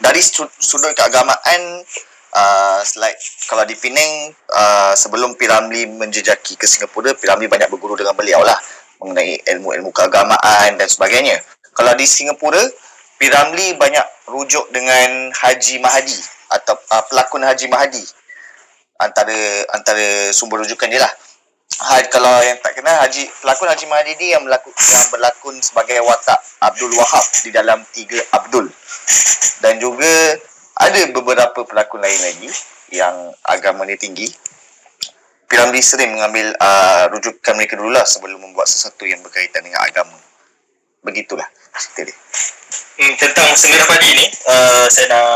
[0.04, 0.20] Dari
[0.60, 1.80] sudut keagamaan
[2.36, 3.16] uh, like
[3.48, 8.60] kalau di Penang uh, sebelum Piramli menjejaki ke Singapura, Piramli banyak berguru dengan beliau lah
[9.00, 11.40] mengenai ilmu-ilmu keagamaan dan sebagainya.
[11.72, 12.60] Kalau di Singapura,
[13.16, 16.20] Piramli banyak rujuk dengan Haji Mahadi
[16.52, 18.04] atau uh, pelakon Haji Mahadi
[19.02, 21.12] antara antara sumber rujukan dia lah.
[21.82, 26.38] Ha, kalau yang tak kenal Haji pelakon Haji Mahdi yang berlakon yang berlakon sebagai watak
[26.62, 28.70] Abdul Wahab di dalam Tiga Abdul.
[29.64, 30.38] Dan juga
[30.78, 32.50] ada beberapa pelakon lain lagi
[32.92, 34.28] yang agama ni tinggi.
[35.48, 40.16] Piramli sering mengambil uh, rujukan mereka dulu lah sebelum membuat sesuatu yang berkaitan dengan agama.
[41.04, 41.44] Begitulah
[41.76, 42.16] cerita dia.
[42.92, 45.26] Hmm, tentang Semirah Padi ni, uh, saya nak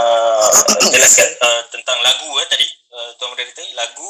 [0.93, 2.67] jelaskan uh, tentang lagu eh, tadi.
[2.97, 4.09] Uh, Tuan Muda kata, lagu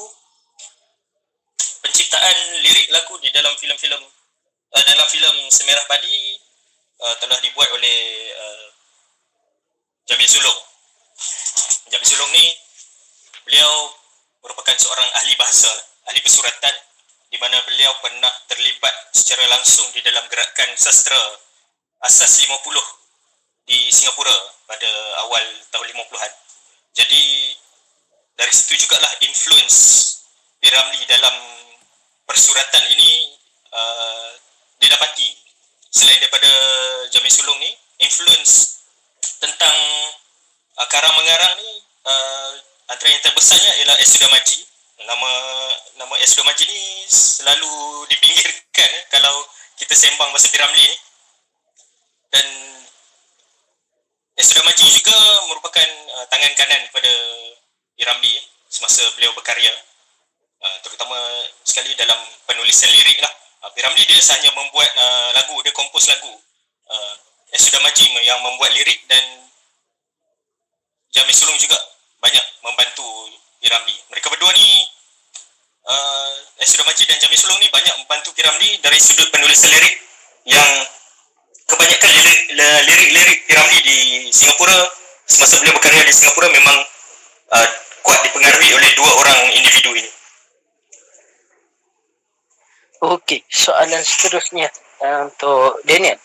[1.83, 3.99] penciptaan lirik lagu di dalam filem-filem
[4.71, 6.39] uh, dalam filem Semerah Padi
[7.03, 7.99] uh, telah dibuat oleh
[8.31, 8.67] uh,
[10.07, 10.59] Jamil Sulong.
[11.91, 12.47] Jamil Sulong ni
[13.43, 13.91] beliau
[14.47, 15.71] merupakan seorang ahli bahasa,
[16.07, 16.75] ahli pesuratan
[17.27, 21.19] di mana beliau pernah terlibat secara langsung di dalam gerakan sastra
[22.07, 22.55] asas 50
[23.67, 24.39] di Singapura
[24.71, 24.91] pada
[25.27, 25.43] awal
[25.75, 26.33] tahun 50-an.
[26.95, 27.23] Jadi
[28.37, 29.79] dari situ jugalah influence
[30.61, 31.37] Piramli dalam
[32.29, 33.33] persuratan ini
[33.73, 34.31] uh,
[34.81, 35.29] didapati
[35.93, 36.51] selain daripada
[37.13, 37.73] Jamil Sulung ni
[38.05, 38.85] influence
[39.41, 39.77] tentang
[40.77, 41.71] uh, karang mengarang ni
[42.05, 42.51] uh,
[42.93, 44.65] antara yang terbesarnya ialah Esudah Maji
[45.07, 45.33] nama
[45.97, 47.73] nama Esudah Maji ni selalu
[48.13, 49.45] dipinggirkan eh, kalau
[49.81, 50.97] kita sembang bahasa Piramli ni
[52.33, 52.47] dan
[54.37, 55.17] Esudah Maji juga
[55.49, 55.89] merupakan
[56.21, 57.13] uh, tangan kanan kepada
[57.97, 59.73] Piramli eh, semasa beliau berkarya
[60.61, 61.17] uh, terutama
[61.65, 63.33] sekali dalam penulisan lirik lah.
[63.65, 66.33] Uh, Piramli dia hanya membuat uh, lagu, dia kompos lagu.
[66.87, 67.15] Uh,
[67.57, 69.25] Sudah Majim yang membuat lirik dan
[71.09, 71.81] Jamil Sulung juga
[72.21, 73.33] banyak membantu
[73.65, 73.97] Piramli.
[74.13, 74.85] Mereka berdua ni
[75.89, 76.31] uh,
[76.61, 79.95] Sudah Majid dan Jamil Sulung ni banyak membantu Piramli dari sudut penulisan lirik
[80.45, 80.69] yang
[81.65, 82.11] kebanyakan
[82.85, 83.99] lirik-lirik Piramli di
[84.37, 84.77] Singapura
[85.25, 86.77] semasa beliau berkarya di Singapura memang
[87.57, 87.69] uh,
[88.07, 90.11] kuat dipengaruhi oleh dua orang individu ini.
[93.03, 94.71] Okey, soalan seterusnya
[95.03, 96.17] uh, untuk Daniel.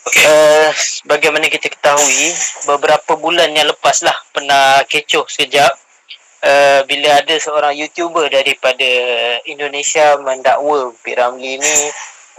[0.00, 0.24] Okay.
[0.24, 0.72] Uh,
[1.12, 2.32] bagaimana kita ketahui
[2.64, 5.70] beberapa bulan yang lepas lah pernah kecoh sekejap
[6.40, 8.90] uh, bila ada seorang YouTuber daripada
[9.44, 11.74] Indonesia mendakwa Piramli ni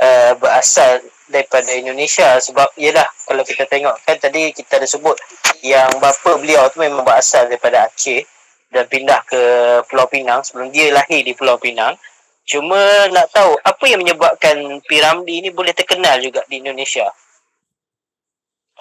[0.02, 5.16] uh, berasal daripada Indonesia sebab ialah kalau kita tengok kan tadi kita ada sebut
[5.62, 8.26] yang bapa beliau tu memang berasal daripada Aceh
[8.72, 9.42] dan pindah ke
[9.92, 12.00] Pulau Pinang sebelum dia lahir di Pulau Pinang
[12.52, 17.06] Cuma nak tahu apa yang menyebabkan Piramli ni boleh terkenal juga di Indonesia.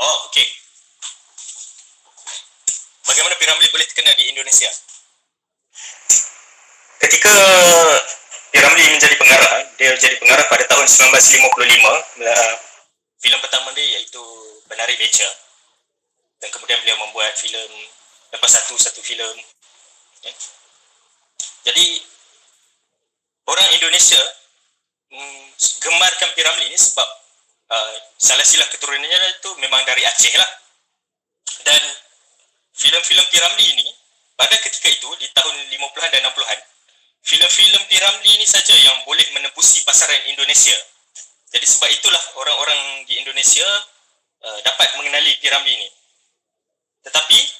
[0.00, 0.48] Oh, okey.
[3.04, 4.70] Bagaimana Piramli boleh terkenal di Indonesia?
[6.98, 7.34] Ketika
[8.50, 12.18] Piramli menjadi pengarah, dia jadi pengarah pada tahun 1955.
[13.20, 14.24] Filem pertama dia iaitu
[14.66, 15.28] Benari Beca.
[16.40, 17.70] Dan kemudian beliau membuat filem
[18.32, 19.36] lepas satu satu filem.
[20.20, 20.36] Okay.
[21.64, 21.86] Jadi
[23.48, 24.20] orang Indonesia
[25.08, 25.44] mm,
[25.80, 27.08] gemarkan Piramli ni sebab
[27.72, 30.50] uh, salah silah keturunannya itu memang dari Aceh lah.
[31.64, 31.82] Dan
[32.76, 33.88] filem-filem Piramli ini
[34.36, 36.58] pada ketika itu di tahun 50-an dan 60-an,
[37.24, 40.76] filem-filem Piramli ini saja yang boleh menembusi pasaran Indonesia.
[41.50, 43.66] Jadi sebab itulah orang-orang di Indonesia
[44.44, 45.88] uh, dapat mengenali Piramli ini.
[47.04, 47.59] Tetapi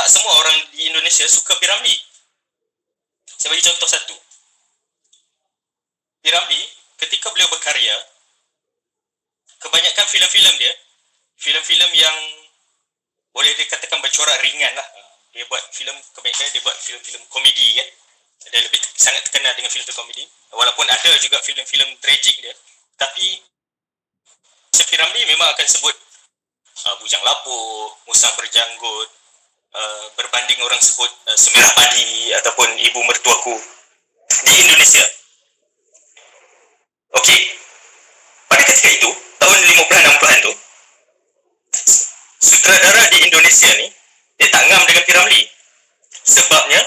[0.00, 1.92] tak semua orang di Indonesia suka Piramli.
[3.36, 4.16] Saya bagi contoh satu.
[6.24, 6.56] Piramli
[7.04, 7.96] ketika beliau berkarya
[9.60, 10.72] kebanyakan filem-filem dia
[11.36, 12.16] filem-filem yang
[13.32, 14.84] boleh dikatakan bercorak ringan lah
[15.32, 17.88] dia buat filem kebanyakan dia buat filem-filem komedi kan
[18.52, 22.52] dia lebih sangat terkenal dengan filem komedi walaupun ada juga filem-filem tragik dia
[22.96, 23.40] tapi
[24.90, 25.94] Piramli memang akan sebut
[26.88, 29.19] uh, Bujang Lapuk, Musang Berjanggut
[29.74, 33.54] uh, berbanding orang sebut uh, Semerah Padi ataupun Ibu Mertuaku
[34.46, 35.04] di Indonesia
[37.10, 37.40] Okey.
[38.46, 39.10] Pada ketika itu,
[39.42, 40.52] tahun 50-an 60-an tu,
[42.38, 43.86] sutradara di Indonesia ni,
[44.38, 45.42] dia tak ngam dengan Piramli.
[46.22, 46.80] Sebabnya,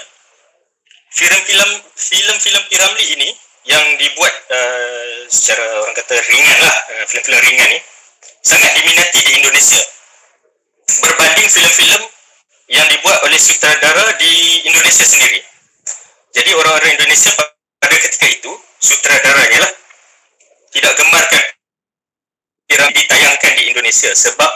[1.12, 3.30] filem-filem filem-filem Piramli ini
[3.68, 7.80] yang dibuat uh, secara orang kata ringan lah, uh, filem-filem ringan ni,
[8.44, 9.84] sangat diminati di Indonesia.
[11.04, 12.02] Berbanding filem-filem
[12.74, 15.46] yang dibuat oleh sutradara di Indonesia sendiri.
[16.34, 17.30] Jadi orang-orang Indonesia
[17.78, 19.74] pada ketika itu sutradaranya lah
[20.74, 21.44] tidak gemarkan
[22.66, 24.52] piramid ditayangkan di Indonesia sebab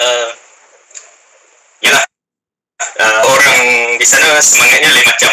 [0.00, 0.30] uh,
[1.84, 2.04] yalah
[2.80, 3.60] uh, orang
[4.00, 5.32] di sana semangatnya lain macam.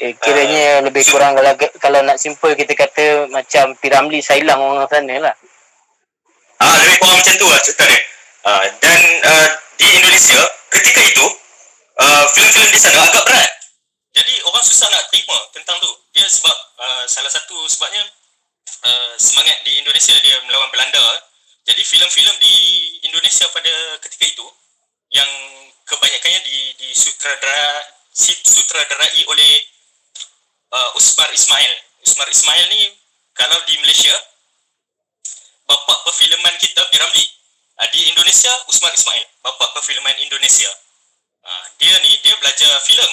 [0.00, 4.84] Eh, kiranya uh, lebih kurang kalau kalau nak simple kita kata macam Piramli Sailang orang
[4.92, 5.34] sana lah.
[6.60, 8.00] Ah lebih kurang macam tu lah cerita dia.
[8.40, 9.48] Uh, dan uh,
[9.80, 10.40] di Indonesia
[10.76, 11.26] ketika itu
[11.96, 13.50] uh, filem-filem di sana agak berat.
[14.12, 15.88] Jadi orang susah nak terima tentang tu.
[16.12, 18.04] Dia sebab uh, salah satu sebabnya
[18.84, 21.00] uh, semangat di Indonesia dia melawan Belanda.
[21.64, 22.54] Jadi filem-filem di
[23.08, 23.72] Indonesia pada
[24.04, 24.46] ketika itu
[25.16, 25.30] yang
[25.88, 27.80] kebanyakannya di di sutradara
[28.44, 29.52] sutradarai oleh
[30.76, 31.72] uh, Usmar Ismail.
[32.04, 32.92] Usmar Ismail ni
[33.32, 34.12] kalau di Malaysia
[35.64, 37.39] bapa perfilman kita Piramli.
[37.80, 40.68] Uh, di Indonesia Usmar Ismail, bapa perfilman Indonesia.
[41.40, 43.08] Uh, dia ni dia belajar filem.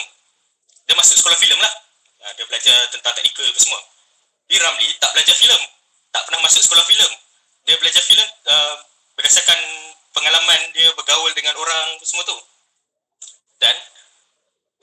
[0.84, 1.74] Dia masuk sekolah filem lah.
[2.20, 3.80] Uh, dia belajar tentang teknikal apa semua.
[4.52, 5.62] Piramli tak belajar filem.
[6.12, 7.12] Tak pernah masuk sekolah filem.
[7.64, 8.76] Dia belajar filem uh,
[9.16, 9.60] berdasarkan
[10.12, 12.36] pengalaman dia bergaul dengan orang semua tu.
[13.64, 13.76] Dan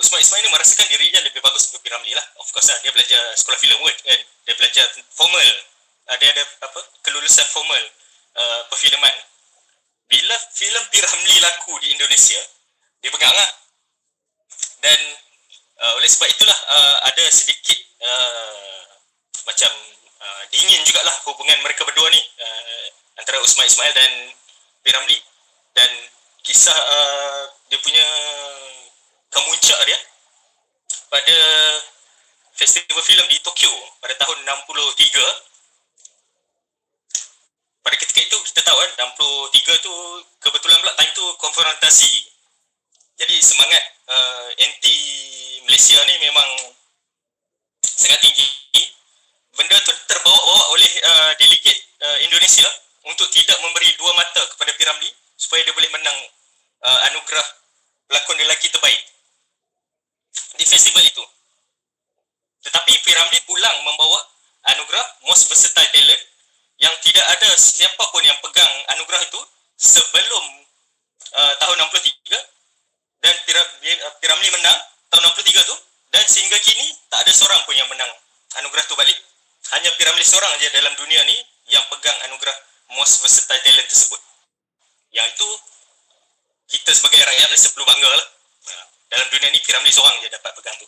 [0.00, 2.24] Usman Ismail ni merasakan dirinya lebih bagus daripada Piramli lah.
[2.40, 4.20] Of course lah, dia belajar sekolah filem pun kan.
[4.48, 5.48] Dia belajar formal.
[6.08, 7.84] Uh, dia ada apa kelulusan formal
[8.40, 9.33] uh, perfilman.
[10.08, 12.40] Bila filem Piramli laku di Indonesia,
[13.00, 13.50] dia pegang lah.
[14.84, 15.00] Dan
[15.80, 18.84] uh, oleh sebab itulah uh, ada sedikit uh,
[19.48, 19.72] macam
[20.20, 22.20] uh, dingin jugalah hubungan mereka berdua ni.
[22.40, 22.86] Uh,
[23.18, 24.12] antara Usman Ismail dan
[24.84, 25.18] Piramli.
[25.74, 25.90] Dan
[26.44, 28.06] kisah uh, dia punya
[29.32, 29.98] kemuncak dia
[31.10, 31.36] pada
[32.54, 35.53] festival filem di Tokyo pada tahun 63
[37.84, 39.94] pada ketika itu kita tahu kan 63 tu
[40.40, 42.12] kebetulan pula time tu konfrontasi.
[43.20, 44.96] Jadi semangat uh, anti
[45.68, 46.48] Malaysia ni memang
[47.84, 48.48] sangat tinggi.
[49.54, 52.66] Benda tu terbawa-bawa oleh uh, delegate uh, Indonesia
[53.06, 55.06] untuk tidak memberi dua mata kepada Piramli
[55.38, 56.18] supaya dia boleh menang
[56.82, 57.46] uh, anugerah
[58.10, 58.98] pelakon lelaki terbaik
[60.58, 61.22] di festival itu.
[62.66, 64.18] Tetapi Piramli pulang membawa
[64.74, 66.22] anugerah Most Versatile Talent
[66.84, 69.40] yang tidak ada siapa pun yang pegang anugerah itu
[69.80, 70.44] sebelum
[71.32, 73.34] uh, tahun 63 dan
[74.20, 75.76] Piramli menang tahun 63 tu
[76.12, 78.12] dan sehingga kini tak ada seorang pun yang menang
[78.60, 79.16] anugerah tu balik.
[79.72, 81.36] Hanya Piramli seorang je dalam dunia ni
[81.72, 82.52] yang pegang anugerah
[83.00, 84.20] Most Versatile Talent tersebut.
[85.16, 85.48] Yang itu
[86.76, 88.28] kita sebagai rakyat Malaysia perlu bangga lah
[89.08, 90.86] dalam dunia ni Piramli seorang je dapat pegang tu.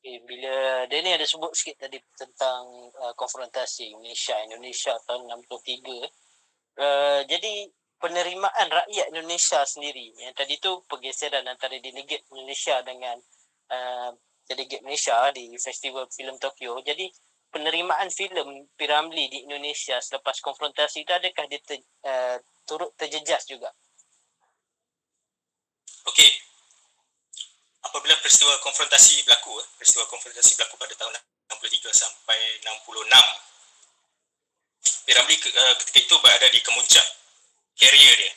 [0.00, 7.20] Okay, bila ni ada sebut sikit tadi tentang uh, konfrontasi Indonesia Indonesia tahun 63 uh,
[7.28, 7.68] jadi
[8.00, 13.20] penerimaan rakyat Indonesia sendiri yang tadi tu pergeseran antara delegate Malaysia dengan
[13.68, 14.10] uh,
[14.48, 16.80] delegate Malaysia di Festival Film Tokyo.
[16.80, 17.06] Jadi
[17.52, 23.68] penerimaan filem Piramli di Indonesia selepas konfrontasi itu adakah dia ter, uh, turut terjejas juga?
[26.08, 26.49] Okey.
[27.90, 31.18] Apabila peristiwa konfrontasi berlaku, eh, peristiwa konfrontasi berlaku pada tahun
[31.50, 33.10] 63 sampai 66.
[35.10, 37.02] Piramli uh, ketika itu berada di kemuncak
[37.74, 38.30] karier dia.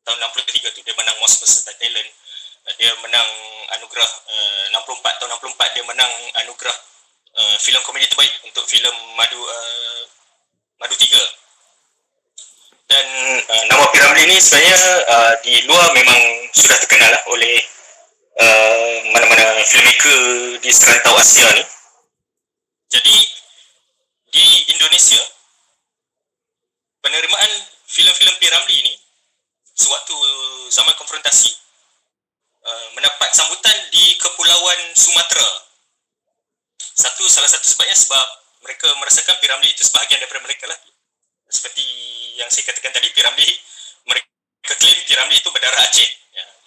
[0.00, 2.08] Tahun 63 tu dia menang Most Versatile Talent.
[2.64, 3.28] Uh, dia menang
[3.76, 6.76] anugerah uh, 64 tahun 64 dia menang anugerah
[7.36, 10.02] uh, filem komedi terbaik untuk filem Madu uh,
[10.80, 11.04] Madu 3
[12.86, 13.06] dan
[13.44, 14.78] uh, nama Piramli ni sebenarnya
[15.10, 17.75] uh, di luar memang sudah terkenal lah oleh
[18.36, 20.20] uh, mana-mana filmmaker
[20.60, 21.64] di serantau Asia ni.
[22.92, 23.16] Jadi
[24.30, 24.46] di
[24.76, 25.20] Indonesia
[27.00, 27.52] penerimaan
[27.88, 28.94] filem-filem Piramli ni
[29.76, 30.16] sewaktu
[30.72, 31.50] zaman konfrontasi
[32.64, 35.50] uh, mendapat sambutan di Kepulauan Sumatera.
[36.96, 38.26] Satu salah satu sebabnya sebab
[38.64, 40.78] mereka merasakan Piramli itu sebahagian daripada mereka lah.
[41.46, 41.84] Seperti
[42.36, 43.48] yang saya katakan tadi Piramli
[44.08, 44.28] mereka
[44.76, 46.25] klaim Piramli itu berdarah Aceh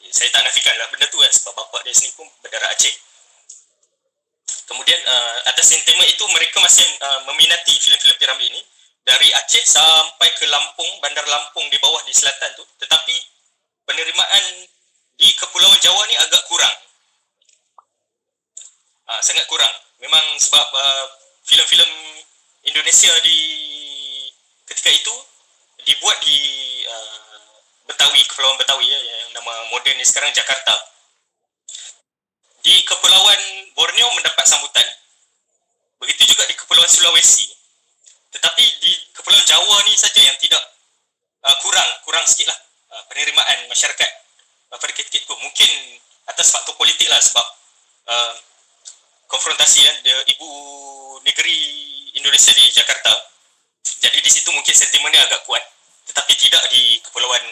[0.09, 2.95] saya tak nafikan lah benda tu kan sebab bapa dia sendiri pun berdarah Aceh.
[4.69, 8.61] Kemudian uh, atas sentimen itu mereka masih uh, meminati filem-filem Piramli ini.
[9.01, 12.65] Dari Aceh sampai ke Lampung bandar Lampung di bawah di selatan tu.
[12.77, 13.15] Tetapi
[13.89, 14.45] penerimaan
[15.17, 16.75] di kepulauan Jawa ni agak kurang.
[19.09, 19.73] Uh, sangat kurang.
[19.97, 21.05] Memang sebab uh,
[21.49, 21.89] filem-filem
[22.69, 23.37] Indonesia di
[24.69, 25.15] ketika itu
[25.89, 26.37] dibuat di
[26.85, 27.28] uh,
[27.99, 30.71] Betawi, Kepulauan Betawi ya, yang nama moden ni sekarang Jakarta.
[32.63, 34.87] Di Kepulauan Borneo mendapat sambutan.
[35.99, 37.51] Begitu juga di Kepulauan Sulawesi.
[38.31, 40.63] Tetapi di Kepulauan Jawa ni saja yang tidak
[41.43, 42.59] uh, kurang, kurang sikit lah.
[42.95, 44.11] uh, penerimaan masyarakat
[44.71, 45.99] uh, pada ketika itu mungkin
[46.31, 47.43] atas faktor politik lah sebab
[48.07, 48.33] uh,
[49.27, 50.47] konfrontasi kan dia ibu
[51.27, 51.59] negeri
[52.15, 53.11] Indonesia di Jakarta
[53.99, 55.61] jadi di situ mungkin sentimennya agak kuat
[56.07, 57.43] tetapi tidak di kepulauan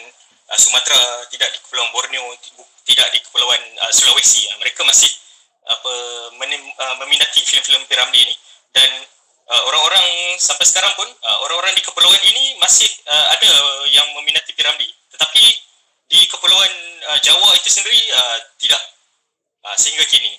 [0.48, 2.26] uh, Sumatera tidak di kepulauan Borneo
[2.88, 4.48] tidak di kepulauan uh, Sulawesi.
[4.48, 5.12] Uh, mereka masih
[5.68, 5.92] apa
[6.40, 8.34] menim, uh, meminati filem-filem Piramli ini
[8.72, 8.88] dan
[9.52, 13.50] uh, orang-orang sampai sekarang pun uh, orang-orang di kepulauan ini masih uh, ada
[13.92, 14.88] yang meminati Piramli.
[15.12, 15.44] Tetapi
[16.08, 16.72] di kepulauan
[17.12, 18.80] uh, Jawa itu sendiri uh, tidak.
[19.64, 20.32] Uh, sehingga kini.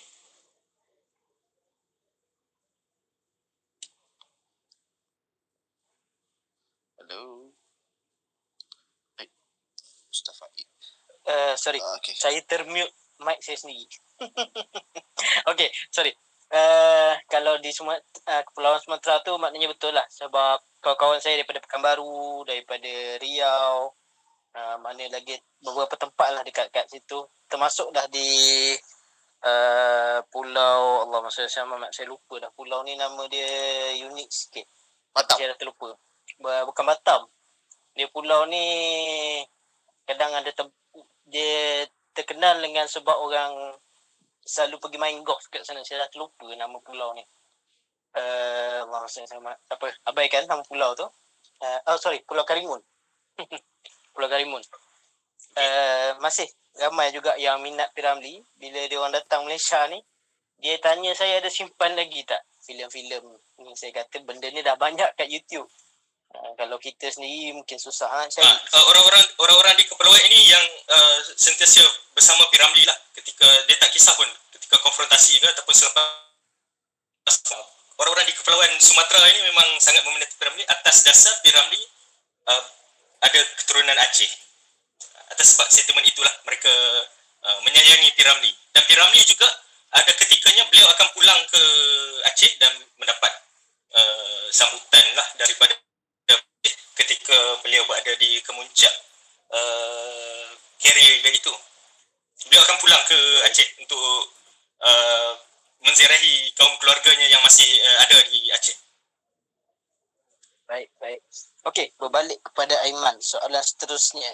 [6.97, 7.51] Hello.
[11.30, 12.17] Uh, sorry, Uh, okay.
[12.17, 12.89] saya termute
[13.21, 13.86] mic saya sendiri.
[15.51, 16.09] okay, sorry.
[16.49, 21.61] Uh, kalau di semua uh, Kepulauan Sumatera tu maknanya betul lah sebab kawan-kawan saya daripada
[21.61, 22.89] Pekanbaru, daripada
[23.21, 23.93] Riau,
[24.57, 28.73] uh, mana lagi beberapa tempat lah dekat kat situ termasuk dah di
[29.45, 33.45] uh, pulau Allah masa saya mak saya lupa dah pulau ni nama dia
[34.09, 34.65] unik sikit.
[35.13, 35.38] Batam.
[35.38, 35.93] Saya dah terlupa.
[36.41, 37.30] Bu- Bukan Batam.
[37.93, 38.65] Dia pulau ni
[40.05, 40.78] kadang ada tem-
[41.30, 43.77] dia terkenal dengan sebab orang
[44.43, 45.86] selalu pergi main golf kat sana.
[45.86, 47.23] Saya dah terlupa nama pulau ni.
[48.09, 51.05] Uh, Allah sama apa abaikan nama pulau tu.
[51.59, 52.82] Uh, oh sorry, Pulau Karimun.
[54.13, 54.63] pulau Karimun.
[55.53, 56.49] Uh, masih
[56.80, 59.99] ramai juga yang minat Piramli bila dia orang datang Malaysia ni
[60.59, 63.23] dia tanya saya ada simpan lagi tak filem-filem
[63.63, 65.67] ni saya kata benda ni dah banyak kat YouTube
[66.30, 68.45] Uh, kalau kita sendiri mungkin susah nak cari.
[68.45, 70.61] uh, uh, orang-orang orang-orang di kepulauan ini yang
[70.93, 71.82] uh, sentiasa
[72.13, 76.05] bersama Piramli lah ketika dia tak kisah pun ketika konfrontasi ke ataupun selepas.
[77.99, 80.63] Orang-orang di kepulauan Sumatera ini memang sangat meminati Piramli.
[80.69, 81.82] Atas dasar Piramli
[82.45, 82.63] uh,
[83.25, 84.30] ada keturunan Aceh.
[85.34, 86.71] Atas sebab sentimen itulah mereka
[87.43, 88.53] uh, menyayangi Piramli.
[88.71, 89.49] Dan Piramli juga
[89.97, 91.63] ada ketikanya beliau akan pulang ke
[92.30, 92.71] Aceh dan
[93.01, 93.34] mendapat
[93.97, 95.73] uh, sambutan lah daripada
[96.99, 98.93] ketika beliau berada di kemuncak
[99.53, 100.45] uh,
[100.82, 101.53] carrier dia itu
[102.49, 104.03] beliau akan pulang ke Aceh untuk
[104.84, 105.32] uh,
[105.86, 108.77] menziarahi kaum keluarganya yang masih uh, ada di Aceh
[110.69, 111.17] Baik, baik.
[111.65, 113.17] Okey, berbalik kepada Aiman.
[113.17, 114.30] Soalan seterusnya.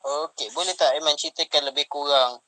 [0.00, 2.40] Okey, boleh tak Aiman ceritakan lebih kurang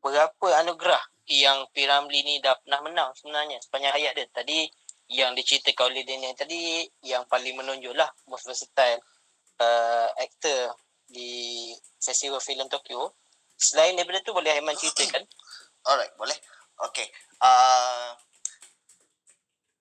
[0.00, 4.26] berapa anugerah yang Piramli ni dah pernah menang sebenarnya sepanjang hayat dia.
[4.32, 4.64] Tadi
[5.08, 9.00] yang diceritakan oleh Daniel tadi yang paling menonjol lah most versatile
[9.60, 10.76] uh, actor
[11.08, 13.16] di Festival Film Tokyo.
[13.56, 15.24] Selain daripada tu boleh Aiman ceritakan?
[15.88, 16.36] Alright, boleh.
[16.92, 17.08] Okay.
[17.40, 18.12] Uh,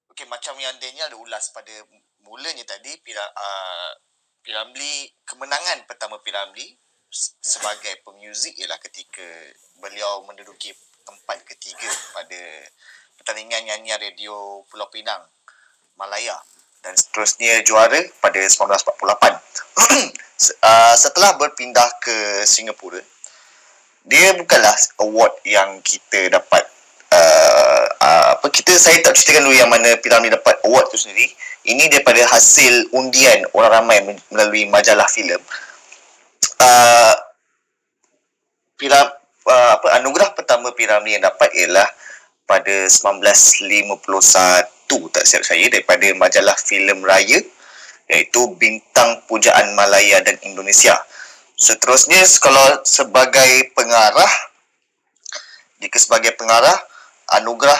[0.10, 1.76] okay, macam yang Daniel ada ulas pada
[2.24, 3.92] mulanya tadi, Pira, uh,
[4.42, 6.72] Piramli, kemenangan pertama Piramli
[7.44, 9.24] sebagai pemuzik ialah ketika
[9.80, 10.72] beliau menduduki
[11.08, 12.42] tempat ketiga pada
[13.28, 15.20] pertandingan nyanyian radio Pulau Pinang,
[16.00, 16.40] Malaya.
[16.80, 18.80] Dan seterusnya juara pada 1948.
[20.48, 23.04] Se- uh, setelah berpindah ke Singapura,
[24.08, 24.72] dia bukanlah
[25.04, 26.72] award yang kita dapat
[27.12, 31.28] uh, uh, apa kita saya tak ceritakan dulu yang mana Piramli dapat award tu sendiri.
[31.68, 35.44] Ini daripada hasil undian orang ramai melalui majalah filem.
[36.64, 37.12] Uh,
[38.80, 39.12] Piram,
[39.52, 41.92] uh, apa anugerah pertama Piramli yang dapat ialah
[42.48, 44.00] pada 1951
[44.88, 47.44] tak silap saya daripada majalah filem raya
[48.08, 50.96] iaitu Bintang Pujaan Malaya dan Indonesia.
[51.60, 54.32] Seterusnya kalau sebagai pengarah
[55.84, 56.74] jika sebagai pengarah
[57.38, 57.78] anugerah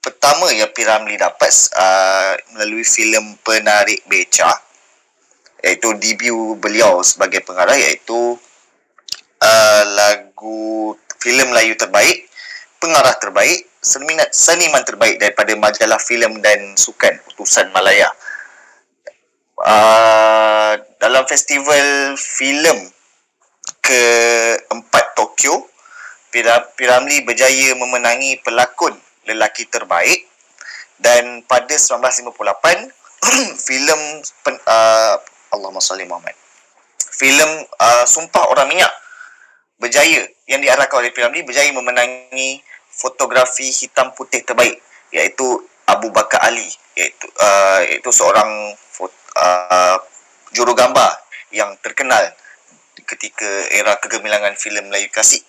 [0.00, 4.50] pertama yang Piramli dapat uh, melalui filem Penarik Beca
[5.62, 8.34] iaitu debut beliau sebagai pengarah iaitu
[9.38, 12.31] uh, lagu filem Melayu terbaik
[12.82, 18.10] pengarah terbaik seniman, seniman terbaik daripada majalah filem dan sukan utusan Malaya.
[19.62, 22.90] Uh, dalam festival filem
[23.78, 25.70] keempat Tokyo
[26.34, 28.98] Pira- Piramli berjaya memenangi pelakon
[29.30, 30.26] lelaki terbaik
[30.98, 32.34] dan pada 1958
[33.70, 34.00] filem
[34.42, 35.14] pen, uh,
[35.54, 36.34] Allahumma salli Muhammad.
[36.98, 38.90] Filem uh, Sumpah Orang Minyak
[39.78, 42.62] berjaya yang diarahkan oleh Piramli berjaya memenangi
[42.92, 44.78] fotografi hitam putih terbaik
[45.12, 45.44] iaitu
[45.88, 49.98] Abu Bakar Ali iaitu uh, iaitu seorang fot, uh,
[50.52, 51.16] jurugambar
[51.52, 52.20] yang terkenal
[53.08, 55.44] ketika era kegemilangan filem Melayu klasik.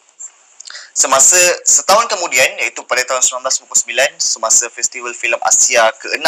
[0.93, 6.27] Semasa setahun kemudian iaitu pada tahun 1999 semasa Festival Filem Asia ke-6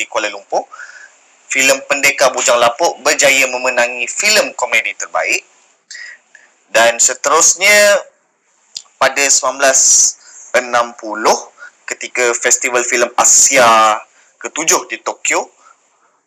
[0.00, 0.64] di Kuala Lumpur,
[1.48, 5.42] filem Pendekar Bujang Lapuk berjaya memenangi filem komedi terbaik
[6.68, 8.04] Dan seterusnya
[9.00, 10.17] pada 1960
[11.88, 13.98] ketika Festival Filem Asia
[14.38, 15.48] ketujuh di Tokyo,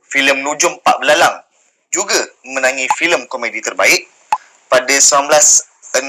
[0.10, 1.42] filem Nujum Pak Belalang
[1.92, 2.16] juga
[2.48, 4.08] menangi filem komedi terbaik
[4.72, 6.02] pada 1962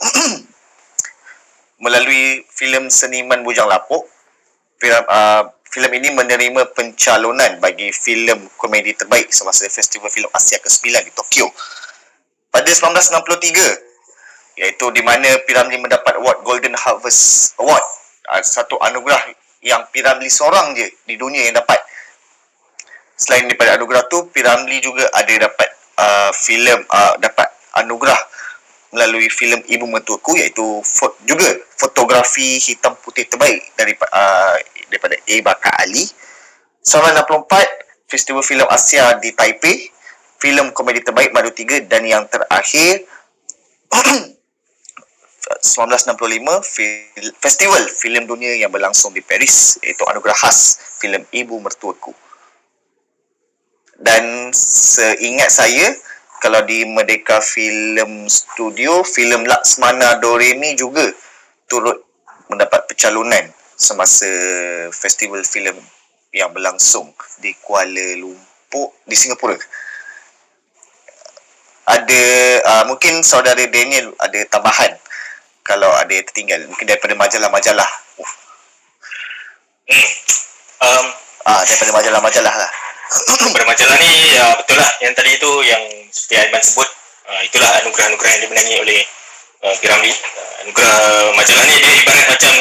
[1.84, 4.06] melalui filem Seniman Bujang Lapuk
[4.80, 10.90] filem uh, filem ini menerima pencalonan bagi filem komedi terbaik semasa Festival Filem Asia ke-9
[11.06, 11.46] di Tokyo.
[12.50, 13.89] Pada 1963
[14.60, 17.80] iaitu di mana Piramli mendapat award Golden Harvest Award.
[18.28, 19.32] Uh, satu anugerah
[19.64, 21.80] yang Piramli seorang je di dunia yang dapat.
[23.16, 27.48] Selain daripada anugerah tu Piramli juga ada dapat uh, filem uh, dapat
[27.80, 28.20] anugerah
[28.92, 31.46] melalui filem Ibu Mertuaku iaitu fot, juga
[31.78, 34.56] fotografi hitam putih terbaik daripada uh,
[34.92, 35.36] daripada A.
[35.40, 36.04] Bakar Ali.
[36.84, 39.86] 1964 Festival Filem Asia di Taipei,
[40.42, 43.06] filem komedi terbaik Madu 3 dan yang terakhir
[45.58, 52.14] 1965 fil- Festival Filem Dunia yang berlangsung di Paris iaitu anugerah khas filem Ibu Mertuaku.
[54.00, 55.92] Dan seingat saya
[56.40, 61.04] kalau di Merdeka Film Studio, filem Laksmana Doremi juga
[61.68, 62.00] turut
[62.48, 64.26] mendapat pencalonan semasa
[64.94, 65.76] festival filem
[66.32, 67.12] yang berlangsung
[67.44, 69.58] di Kuala Lumpur di Singapura.
[71.90, 72.22] Ada
[72.64, 74.94] uh, mungkin saudara Daniel ada tambahan
[75.62, 77.90] kalau ada yang tertinggal mungkin daripada majalah-majalah.
[79.90, 80.08] Hmm.
[80.80, 81.06] Um,
[81.48, 82.70] Ah daripada majalah-majalah lah.
[83.42, 85.82] daripada majalah ni uh, betul lah yang tadi tu yang
[86.14, 86.86] seperti Aiman sebut
[87.26, 89.00] uh, itulah anugerah-anugerah yang dimenangi oleh
[89.66, 90.94] uh, Piramli uh, anugerah
[91.34, 92.54] majalah ni dia ibarat macam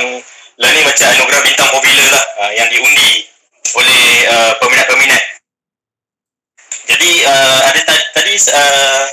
[0.58, 3.30] lah ni macam anugerah bintang popular lah uh, yang diundi
[3.78, 5.24] oleh uh, peminat-peminat
[6.90, 9.04] jadi uh, ada ta- tadi uh,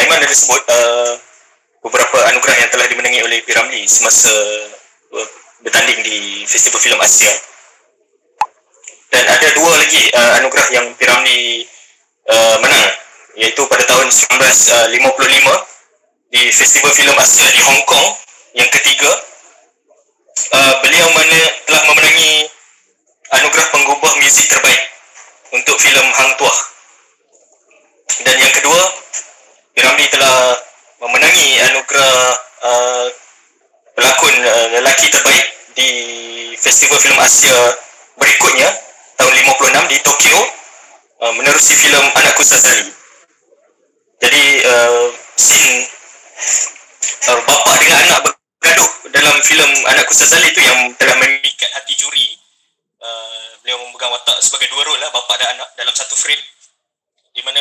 [0.00, 1.12] Aiman ada sebut uh,
[1.84, 4.32] beberapa anugerah yang telah dimenangi oleh Piramli semasa
[5.12, 5.28] uh,
[5.60, 7.28] bertanding di Festival Filem Asia.
[9.12, 11.68] Dan ada dua lagi uh, anugerah yang Piramli
[12.32, 12.88] uh, menang
[13.36, 14.96] iaitu pada tahun 1955
[16.32, 18.08] di Festival Filem Asia di Hong Kong
[18.56, 19.12] yang ketiga.
[20.50, 22.48] Uh, beliau mana telah memenangi
[23.38, 24.82] anugerah penggubah muzik terbaik
[25.52, 26.58] untuk filem Hang Tuah.
[28.24, 28.80] Dan yang kedua
[29.74, 30.58] Piramli telah
[31.04, 32.16] memenangi anugerah
[32.64, 33.06] uh,
[33.92, 35.46] pelakon uh, lelaki terbaik
[35.76, 35.90] di
[36.56, 37.76] Festival Filem Asia
[38.16, 38.72] berikutnya
[39.20, 40.40] tahun 56 di Tokyo
[41.20, 42.88] uh, menerusi filem Anakku Sazali.
[44.24, 45.84] Jadi uh, scene
[47.28, 52.32] uh, bapa dengan anak bergaduh dalam filem Anakku Sazali itu yang telah memikat hati juri.
[53.04, 56.40] Uh, beliau memegang watak sebagai dua role lah bapa dan anak dalam satu frame
[57.34, 57.60] di mana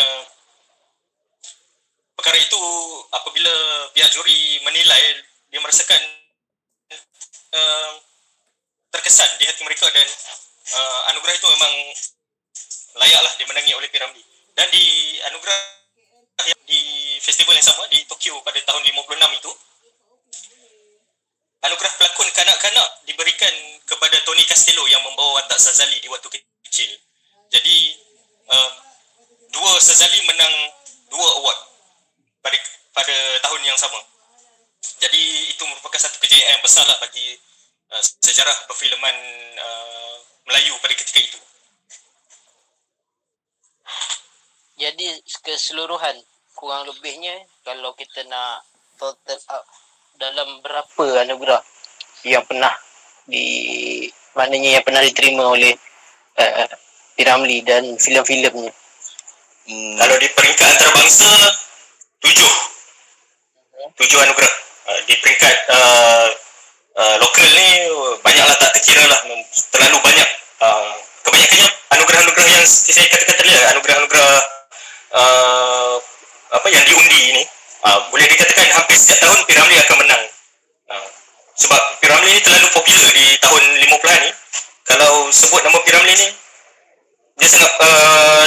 [2.24, 2.64] perkara itu
[3.12, 3.52] apabila
[3.92, 5.20] pihak juri menilai
[5.52, 6.00] dia merasakan
[7.52, 8.00] uh,
[8.96, 10.08] terkesan di hati mereka dan
[10.72, 11.74] uh, anugerah itu memang
[12.96, 14.24] layaklah dimenangi oleh Piramli.
[14.56, 15.60] Dan di anugerah
[16.48, 16.80] yang di
[17.20, 19.52] festival yang sama di Tokyo pada tahun 56 itu
[21.68, 23.52] anugerah pelakon kanak-kanak diberikan
[23.84, 26.40] kepada Tony Castello yang membawa watak Sazali di waktu
[26.72, 26.92] kecil.
[27.52, 28.00] Jadi
[28.48, 28.72] uh,
[29.52, 30.72] dua Sazali menang
[31.12, 31.73] dua award
[32.44, 32.58] pada
[32.94, 33.98] pada tahun yang sama.
[35.00, 37.40] Jadi itu merupakan satu kejayaan yang besar lah bagi
[37.92, 39.16] uh, sejarah perfilman
[39.58, 40.16] uh,
[40.48, 41.40] Melayu pada ketika itu.
[44.78, 45.08] Jadi
[45.48, 46.20] keseluruhan
[46.60, 48.68] kurang lebihnya kalau kita nak
[49.00, 49.64] total up
[50.20, 51.64] dalam berapa anugerah
[52.28, 52.72] yang pernah
[53.28, 53.46] di
[54.36, 55.74] maknanya yang pernah diterima oleh
[56.40, 56.68] uh,
[57.14, 58.74] Piramli dan filem-filemnya.
[59.70, 61.30] Hmm, Kalau di peringkat antarabangsa
[62.24, 62.54] tujuh,
[64.00, 64.54] tujuh anugerah.
[64.84, 66.28] Uh, di peringkat uh,
[67.00, 67.68] uh, lokal ni
[68.20, 69.20] banyaklah tak terkira lah,
[69.72, 70.30] terlalu banyak.
[70.60, 70.92] Uh,
[71.24, 74.34] kebanyakannya anugerah-anugerah yang saya katakan tadi lah, anugerah-anugerah
[75.16, 75.96] uh,
[76.54, 77.44] apa yang diundi ni.
[77.84, 80.24] Uh, boleh dikatakan hampir setiap tahun Piramli akan menang.
[80.88, 81.08] Uh,
[81.60, 84.32] sebab Piramli ni terlalu popular di tahun 50-an ni.
[84.84, 86.28] Kalau sebut nama Piramli ni,
[87.40, 88.46] dia sangat uh,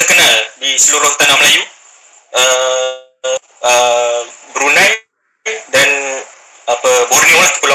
[0.00, 1.62] terkenal di seluruh tanah Melayu.
[2.32, 2.71] Uh,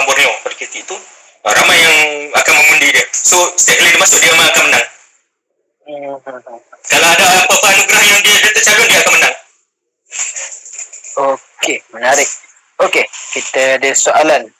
[0.07, 0.95] Borneo pada ketika itu
[1.43, 1.97] uh, ramai yang
[2.31, 4.85] akan mengundi dia so setiap kali dia masuk dia memang akan menang
[6.87, 9.35] kalau ada apa-apa anugerah yang dia, dia tercalon dia akan menang
[11.17, 12.29] Okey, menarik.
[12.77, 14.53] Okey, kita ada soalan.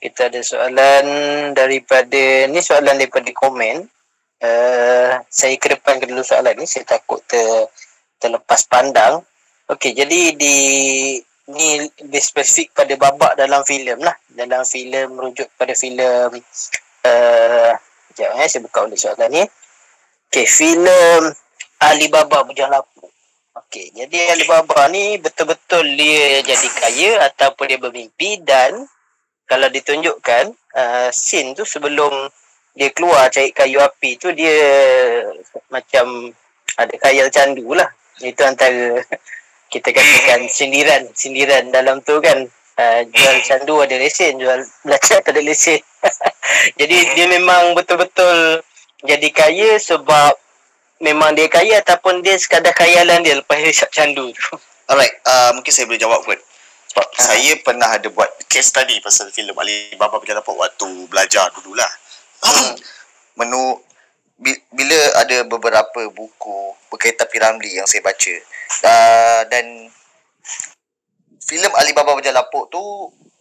[0.00, 1.04] Kita ada soalan
[1.52, 3.84] daripada ni soalan daripada komen.
[4.40, 7.68] Uh, saya kedepankan dulu soalan ni saya takut ter
[8.16, 9.20] terlepas pandang.
[9.68, 10.56] Okey, jadi di
[11.52, 14.14] ni lebih spesifik pada babak dalam filem lah.
[14.30, 16.38] Dalam filem merujuk pada filem
[17.06, 17.72] uh,
[18.10, 19.42] sekejap eh, saya buka ulit soalan ni.
[20.30, 21.22] Okey, filem
[21.80, 23.08] Alibaba Bujang Lapuk.
[23.56, 28.86] Okey, jadi Alibaba ni betul-betul dia jadi kaya ataupun dia bermimpi dan
[29.48, 32.30] kalau ditunjukkan uh, scene tu sebelum
[32.78, 34.54] dia keluar cari kayu api tu dia
[35.72, 36.30] macam
[36.78, 37.90] ada khayal candu lah.
[38.22, 39.02] Itu antara
[39.70, 42.44] kita katakan sindiran sindiran dalam tu kan
[42.76, 45.78] uh, jual candu ada lesen jual belajar tak ada lesen
[46.80, 48.60] jadi dia memang betul-betul
[49.00, 50.34] jadi kaya sebab
[51.00, 54.52] memang dia kaya ataupun dia sekadar khayalan dia lepas shot candu tu
[54.90, 56.42] Alright, uh, mungkin saya boleh jawab kot.
[56.90, 57.22] Sebab Ah.
[57.22, 61.86] saya pernah ada buat case study pasal filem Alibaba Berjalan Dapat waktu belajar dululah.
[63.38, 63.78] Menu
[64.34, 68.34] bi- bila ada beberapa buku berkaitan Piramli yang saya baca
[68.84, 69.90] uh, dan
[71.42, 72.82] filem Alibaba Berjalan Lapuk tu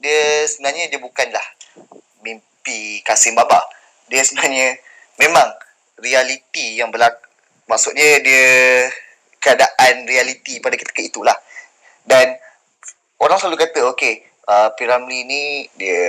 [0.02, 1.44] dia sebenarnya dia bukanlah
[2.26, 3.60] mimpi Kasim Baba.
[4.10, 4.80] Dia sebenarnya
[5.22, 5.48] memang
[6.00, 7.30] realiti yang berlaku
[7.70, 8.48] maksudnya dia
[9.38, 11.38] keadaan realiti pada ketika itulah.
[12.02, 12.34] Dan
[13.22, 15.44] orang selalu kata okey uh, Piramli ni
[15.78, 16.02] dia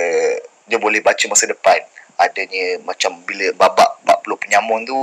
[0.65, 1.79] dia boleh baca masa depan.
[2.17, 4.99] Adanya macam bila babak 40 penyamun tu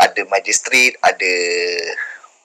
[0.00, 1.34] ada magistrat, ada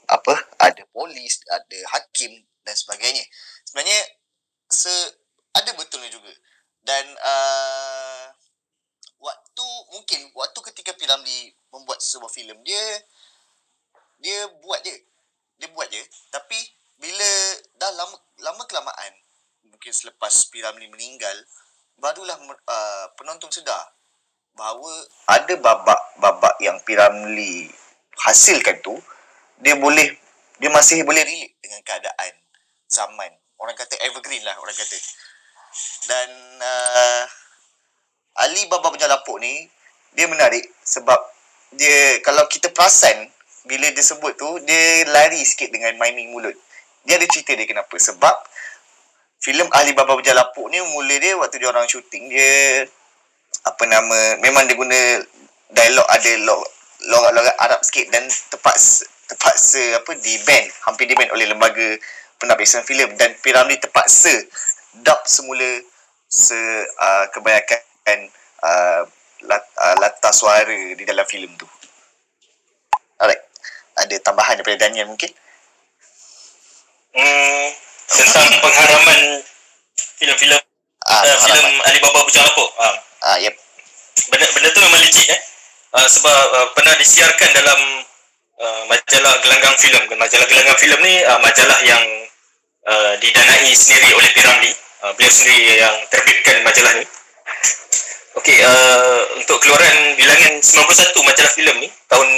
[0.08, 0.34] apa?
[0.62, 2.32] Ada polis, ada hakim
[2.66, 3.24] dan sebagainya.
[3.66, 4.02] Sebenarnya
[4.70, 4.94] se
[5.56, 6.34] ada betulnya juga.
[6.86, 8.30] Dan uh,
[9.20, 12.84] waktu mungkin waktu ketika Piramli membuat sebuah filem dia
[14.22, 14.96] dia buat je.
[15.58, 16.02] Dia buat je.
[16.30, 16.58] Tapi
[17.00, 17.32] bila
[17.76, 19.14] dah lama lama kelamaan
[19.68, 21.36] mungkin selepas Piramli meninggal
[22.00, 23.92] barulah uh, penonton sedar
[24.56, 24.92] bahawa
[25.28, 27.68] ada babak-babak yang Piramli
[28.16, 28.96] hasilkan tu
[29.66, 30.06] dia boleh
[30.62, 32.32] dia masih boleh relate dengan keadaan
[32.86, 33.34] zaman.
[33.58, 34.98] Orang kata evergreen lah orang kata.
[36.06, 36.30] Dan
[36.62, 37.24] uh,
[38.46, 39.66] Ali Baba Berjalan Lapuk ni
[40.14, 41.18] dia menarik sebab
[41.76, 43.28] dia kalau kita perasan
[43.66, 46.54] bila dia sebut tu dia lari sikit dengan miming mulut.
[47.04, 47.98] Dia ada cerita dia kenapa.
[47.98, 48.36] Sebab
[49.42, 52.86] filem Ali Baba Berjalan Lapuk ni mula dia waktu dia orang syuting dia
[53.66, 55.00] apa nama memang dia guna
[55.74, 56.70] dialog ada log-
[57.10, 61.98] logat-logat Arab sikit dan terpaksa terpaksa apa di ban hampir di ban oleh lembaga
[62.38, 64.34] pendapisan filem dan Piramli terpaksa
[65.02, 65.82] dub semula
[66.30, 66.58] se
[67.00, 68.20] uh, kebanyakan
[68.64, 69.02] uh,
[69.46, 71.68] lat, uh, latar suara di dalam filem tu.
[73.22, 73.42] Alright.
[73.96, 75.32] Ada tambahan daripada Daniel mungkin?
[77.16, 77.68] Hmm,
[78.12, 79.40] tentang pengharaman
[80.20, 80.60] filem-filem
[81.06, 81.76] Ah, uh, filem.
[81.86, 82.70] Alibaba Bujang Lapuk.
[82.82, 82.96] Ah,
[83.26, 83.54] Ah, yep.
[84.26, 85.42] benda benda tu memang legit eh.
[85.94, 88.05] Uh, sebab uh, pernah disiarkan dalam
[88.60, 90.04] uh, majalah gelanggang filem.
[90.16, 92.04] Majalah gelanggang filem ni uh, majalah yang
[92.88, 94.72] uh, didanai sendiri oleh Piramli.
[95.04, 97.06] Uh, beliau sendiri yang terbitkan majalah ni.
[98.36, 102.30] Okey, uh, untuk keluaran bilangan 91 majalah filem ni tahun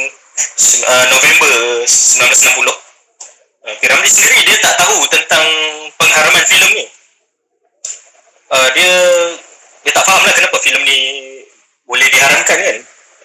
[0.86, 1.52] uh, November
[1.86, 2.70] 1960.
[2.70, 5.46] Uh, Piramli sendiri dia tak tahu tentang
[5.98, 6.86] pengharaman filem ni.
[8.48, 8.94] Uh, dia
[9.84, 11.00] dia tak faham lah kenapa filem ni
[11.88, 12.78] boleh diharamkan kan.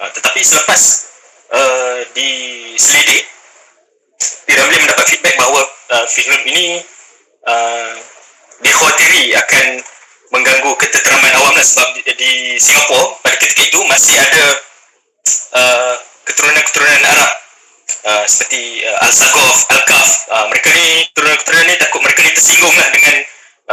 [0.03, 1.11] Uh, tetapi selepas
[1.53, 3.28] uh, diselidik,
[4.46, 5.61] Piramli mendapat feedback bahawa
[5.92, 6.66] uh, filem ini
[7.46, 7.94] uh,
[8.62, 9.66] dikhawatiri akan
[10.32, 14.46] mengganggu ketenteraman awam lah sebab di, di Singapura pada ketika itu masih ada
[15.59, 15.94] uh,
[16.24, 17.32] keturunan-keturunan Arab
[18.09, 20.09] uh, seperti uh, Al-Sagof, Al-Kaf.
[20.32, 23.16] Uh, mereka ni, keturunan-keturunan ni takut mereka ni tersinggung lah dengan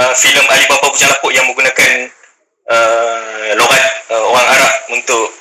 [0.04, 1.92] uh, filem Alibaba Bujang Lapuk yang menggunakan
[2.68, 5.39] uh, logat uh, orang Arab untuk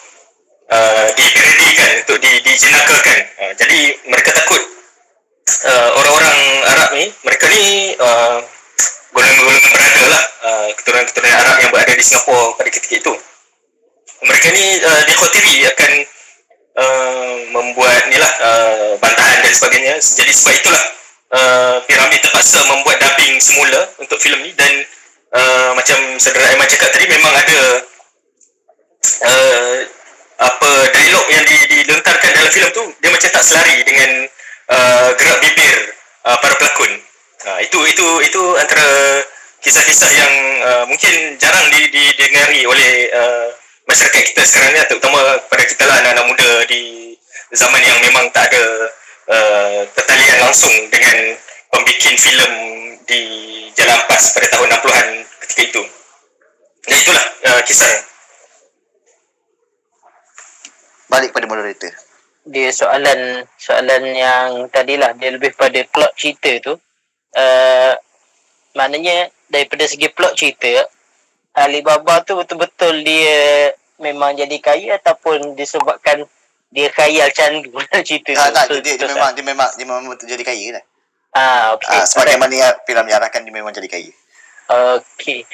[0.72, 3.18] uh, diparodikan, untuk di, dijenakalkan.
[3.40, 4.62] Uh, jadi mereka takut
[5.68, 6.38] uh, orang-orang
[6.76, 8.38] Arab ni, mereka ni uh,
[9.12, 13.14] golongan-golongan berada lah uh, keturunan-keturunan Arab yang berada di Singapura pada ketika itu.
[14.18, 15.92] Mereka ni uh, dikhawatiri akan
[16.78, 19.94] uh, membuat ni lah uh, bantahan dan sebagainya.
[19.98, 20.84] Jadi sebab itulah
[21.32, 24.72] uh, Piramid terpaksa membuat dubbing semula untuk filem ni dan
[25.34, 27.60] uh, macam saudara Aiman cakap tadi memang ada
[29.22, 29.76] uh,
[30.38, 34.10] apa dialog yang di, dilontarkan dalam filem tu dia macam tak selari dengan
[34.70, 35.76] uh, gerak bibir
[36.26, 36.92] uh, para pelakon.
[37.46, 38.86] Uh, itu itu itu antara
[39.62, 43.50] kisah-kisah yang uh, mungkin jarang di, didengari oleh uh,
[43.90, 45.18] masyarakat kita sekarang ni terutama
[45.50, 47.14] pada kita lah anak-anak muda di
[47.54, 48.64] zaman yang memang tak ada
[49.32, 51.34] uh, pertalian langsung dengan
[51.72, 52.52] pembikin filem
[53.08, 53.22] di
[53.74, 55.08] Jalan Ampas pada tahun 60-an
[55.46, 55.82] ketika itu.
[56.88, 58.07] Dan itulah uh, kisah.
[61.08, 61.92] Balik pada moderator.
[62.44, 66.80] dia soalan soalan yang tadilah dia lebih pada plot cerita tu
[67.34, 67.92] uh,
[68.72, 70.88] maknanya daripada segi plot cerita
[71.54, 76.24] Alibaba tu betul-betul dia memang jadi kaya ataupun disebabkan
[76.70, 79.34] dia kaya candu dalam cerita Ah, tu tak, Betul- dia, dia, betul memang tak?
[79.34, 80.84] dia memang dia memang betul jadi kaya lah.
[81.30, 84.12] ah okey Ah, sebagaimana yang filem diarahkan dia memang jadi kaya.
[84.96, 85.44] okey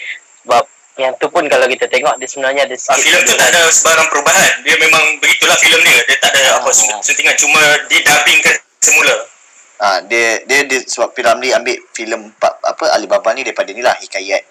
[0.41, 0.63] sebab
[0.97, 3.63] yang tu pun kalau kita tengok dia sebenarnya ada Ah, sikit filem tu tak ada
[3.67, 4.53] sebarang perubahan.
[4.63, 6.01] Dia memang begitulah filem dia.
[6.05, 7.03] Dia tak ada apa Ah.
[7.03, 9.15] sentingan cuma didubbingkan semula.
[9.77, 13.99] Ah, dia dia, dia sebab Piramli ambil filem pa- apa Alibaba ni daripada ni lah
[13.99, 14.47] hikayat.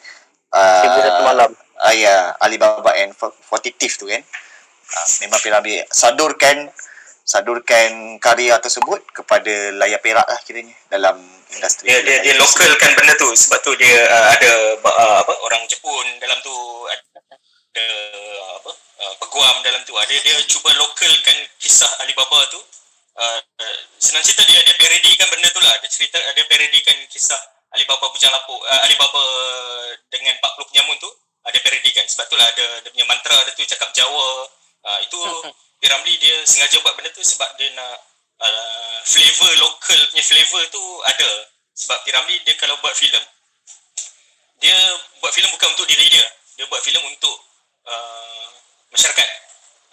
[0.50, 1.52] Ah, Seribu Satu Malam.
[1.80, 4.20] Ah, ya, Alibaba and Fo- Forty Thieves tu kan.
[4.92, 6.68] Ah, memang Piramli sadurkan
[7.24, 11.16] sadurkan karya tersebut kepada layar perak lah kiranya dalam
[11.56, 11.86] industri.
[11.90, 12.42] Dia dia, dia filem.
[12.42, 14.52] localkan benda tu sebab tu dia uh, ada
[14.82, 16.56] uh, apa orang Jepun dalam tu
[16.90, 17.86] ada
[18.62, 19.94] apa uh, peguam dalam tu.
[19.98, 22.62] Ada dia cuba localkan kisah Alibaba tu.
[23.14, 23.40] Uh,
[24.02, 25.74] senang cerita dia dia parodikan benda tu lah.
[25.82, 27.42] Dia cerita dia parodikan kisah
[27.74, 29.24] Alibaba bujang lapuk uh, Alibaba
[30.10, 31.10] dengan 40 penyamun tu
[31.46, 32.06] ada parodikan.
[32.10, 34.50] Sebab tu lah ada dia punya mantra dia tu cakap Jawa.
[34.84, 35.20] Uh, itu
[35.84, 38.13] Piramli dia sengaja buat benda tu sebab dia nak
[38.44, 41.32] uh, flavor local punya flavor tu ada.
[41.74, 43.24] Sebab Piramli dia kalau buat filem
[44.64, 44.80] dia
[45.20, 46.24] buat filem bukan untuk diri dia.
[46.56, 47.36] Dia buat filem untuk
[47.84, 48.48] uh,
[48.96, 49.30] masyarakat.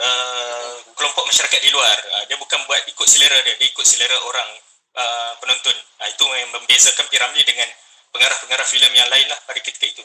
[0.00, 1.98] Uh, kelompok masyarakat di luar.
[2.14, 3.58] Uh, dia bukan buat ikut selera dia.
[3.58, 4.50] Dia ikut selera orang
[4.94, 5.74] uh, penonton.
[5.98, 7.66] Uh, itu yang membezakan Piramli dengan
[8.14, 10.04] pengarah-pengarah filem yang lain lah pada ketika itu.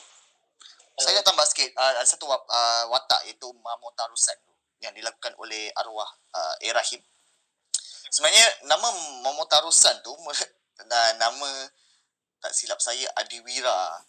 [0.97, 1.69] Saya tambah sikit.
[1.77, 4.41] Uh, ada satu uh, watak iaitu Mamotarusan
[4.81, 7.05] yang dilakukan oleh arwah uh, Erahim.
[8.15, 8.87] Sebenarnya nama
[9.27, 11.49] Mamotarusan tu uh, nama
[12.39, 13.99] tak silap saya Adiwira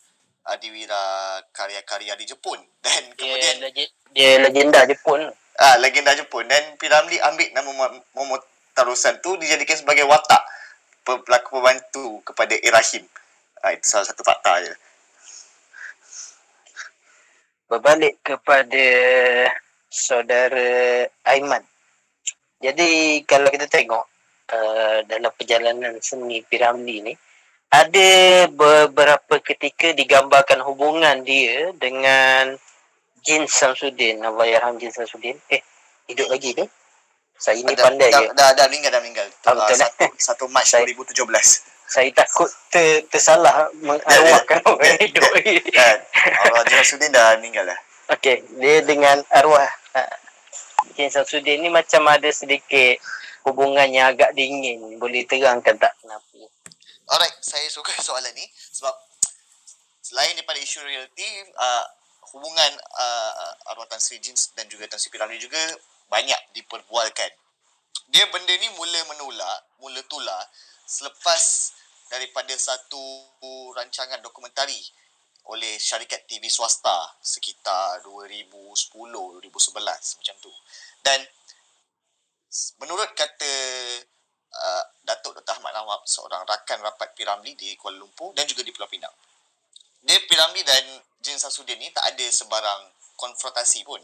[0.47, 5.27] Adiwira karya-karya di Jepun dan dia, kemudian legend, dia legenda Jepun
[5.59, 10.47] ah legenda Jepun dan Piramli ambil nama Ma- Mamotarusan tu dijadikan sebagai watak
[11.03, 13.03] pe- pelakon pembantu kepada Erahim.
[13.65, 14.75] Ah, itu salah satu fakta je.
[17.67, 18.87] berbalik kepada
[19.91, 21.67] saudara Aiman.
[22.57, 22.89] Jadi
[23.23, 24.05] kalau kita tengok
[24.49, 27.13] uh, dalam perjalanan seni Piramli ni
[27.69, 28.11] ada
[28.49, 32.57] beberapa ketika digambarkan hubungan dia dengan
[33.21, 35.35] Jin Samsudin, Allahyarham Jin Samsudin.
[35.51, 35.61] Eh,
[36.07, 36.65] hidup lagi ke?
[37.37, 38.27] Saya ni Dah- pandai dah, je.
[38.33, 39.27] dah, dah meninggal dah meninggal.
[39.45, 39.77] Ah, Ah, betul, eh?
[39.77, 41.27] satu satu Mac Saya- 2017.
[41.87, 45.63] Saya takut ter, tersalah mengarwahkan orang hidup lagi.
[45.69, 45.99] Kan?
[46.43, 47.79] Allah Jasuddin dah meninggal lah.
[48.11, 49.67] Okey, dia dengan arwah
[50.95, 53.03] Jin Samsudin ni macam ada sedikit
[53.43, 55.01] hubungan yang agak dingin.
[55.01, 56.41] Boleh terangkan tak kenapa?
[57.07, 58.95] Alright, saya suka soalan ni sebab
[60.03, 61.27] selain daripada isu reality,
[61.59, 61.85] uh,
[62.35, 65.59] hubungan uh, arwah Tan Sri Jin dan juga Tan Sri Piramli juga
[66.11, 67.31] banyak diperbualkan.
[68.11, 70.47] Dia benda ni mula menolak, mula tular
[70.87, 71.75] selepas
[72.07, 73.03] daripada satu
[73.75, 74.79] rancangan dokumentari
[75.53, 80.53] oleh syarikat TV swasta sekitar 2010 2011 macam tu.
[81.03, 81.21] Dan
[82.83, 83.53] menurut kata
[84.51, 85.61] uh, Datuk Dr.
[85.61, 89.13] Ahmad Nawab seorang rakan rapat Piramli di Kuala Lumpur dan juga di Pulau Pinang.
[90.03, 90.83] Dia Piramli dan
[91.23, 94.03] Jin Samsudin ni tak ada sebarang konfrontasi pun.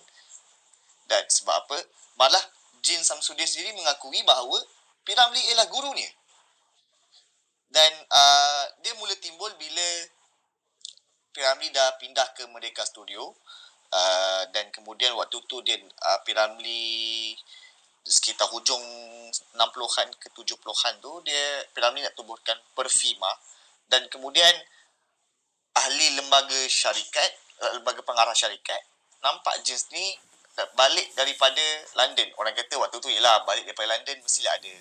[1.07, 1.78] Dan sebab apa?
[2.18, 2.43] Malah
[2.82, 4.59] Jin Samsudin sendiri mengakui bahawa
[5.03, 6.11] Piramli ialah gurunya.
[7.72, 9.86] Dan uh, dia mula timbul bila
[11.33, 13.33] Piramli dah pindah ke Merdeka Studio
[13.89, 17.33] uh, dan kemudian waktu tu dia uh, Piramli
[18.05, 18.85] sekitar hujung
[19.57, 23.33] 60-an ke 70-an tu dia Piramli nak tubuhkan Perfima.
[23.89, 24.53] Dan kemudian
[25.72, 27.30] ahli lembaga syarikat
[27.64, 28.80] eh, lembaga pengarah syarikat
[29.24, 30.16] nampak jeans ni
[30.76, 31.64] balik daripada
[31.97, 32.28] London.
[32.37, 34.72] Orang kata waktu tu ialah balik daripada London mestilah ada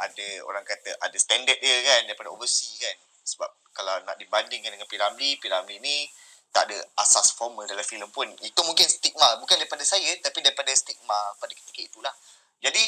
[0.00, 4.88] ada orang kata ada standard dia kan daripada overseas kan sebab kalau nak dibandingkan dengan
[4.90, 6.06] Piramli Piramli ni
[6.52, 8.28] tak ada asas formal dalam filem pun.
[8.44, 12.12] Itu mungkin stigma bukan daripada saya tapi daripada stigma pada ketika itulah.
[12.60, 12.84] Jadi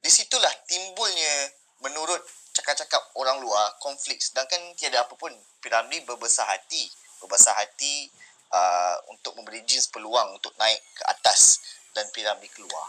[0.00, 1.52] di situlah timbulnya
[1.84, 2.24] menurut
[2.56, 5.30] cakap-cakap orang luar konflik sedangkan tiada apa pun
[5.60, 6.88] Piramli berbesar hati.
[7.20, 8.08] Berbesar hati
[8.48, 11.60] uh, untuk memberi jeans peluang untuk naik ke atas
[11.92, 12.88] dan Piramli keluar.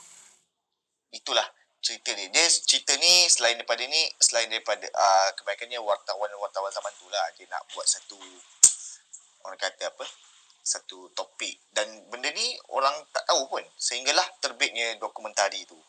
[1.12, 1.44] Itulah
[1.80, 7.08] cerita dia dia cerita ni selain daripada ni selain daripada uh, kebaikannya wartawan-wartawan zaman tu
[7.08, 7.26] lah.
[7.40, 8.20] Dia nak buat satu
[9.48, 10.04] orang kata apa
[10.60, 11.56] satu topik.
[11.72, 13.64] Dan benda ni orang tak tahu pun.
[13.80, 15.80] Sehinggalah terbitnya dokumentari tu.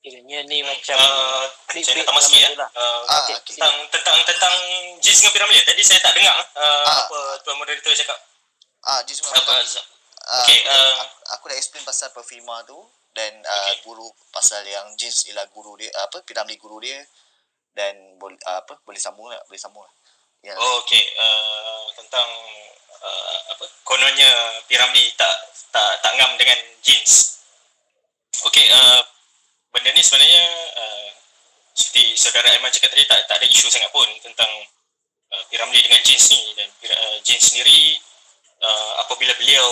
[0.00, 2.70] Kiranya ni macam uh, saya nak tambah sikit ya lah.
[2.72, 3.36] uh, Ah, okey.
[3.36, 3.52] okey.
[3.52, 4.56] tentang tentang tentang
[4.96, 7.04] Jis dengan Piramli tadi saya tak dengar uh, Ah.
[7.04, 8.16] apa tuan moderator cakap.
[8.80, 11.04] Ah dia semua apa uh, Okey, uh,
[11.36, 12.80] aku dah explain pasal perfima tu
[13.10, 13.82] dan uh, Okay.
[13.82, 17.02] guru pasal yang jeans ialah guru dia apa Piramli guru dia
[17.74, 19.94] dan boleh uh, apa boleh sambung lah boleh sambung lah.
[20.40, 20.56] Ya.
[20.56, 21.04] Oh, okey.
[21.20, 22.28] Uh, tentang
[23.04, 23.64] uh, apa?
[23.84, 24.30] Kononnya
[24.64, 25.34] Piramli tak
[25.68, 27.44] tak tak ngam dengan jeans.
[28.48, 29.04] Okey, uh,
[29.74, 30.44] benda ni sebenarnya
[30.80, 31.08] uh,
[31.76, 34.48] seperti saudara Aiman cakap tadi tak tak ada isu sangat pun tentang
[35.34, 38.00] uh, Piramli dengan jeans ni dan uh, jeans sendiri
[38.64, 39.68] uh, apabila beliau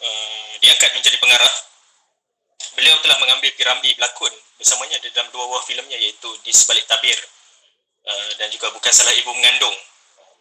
[0.00, 1.54] uh, diangkat menjadi pengarah
[2.76, 7.16] beliau telah mengambil Piramli berlakon bersamanya dalam dua buah filmnya iaitu Di Sebalik Tabir
[8.04, 9.74] uh, dan juga Bukan Salah Ibu Mengandung.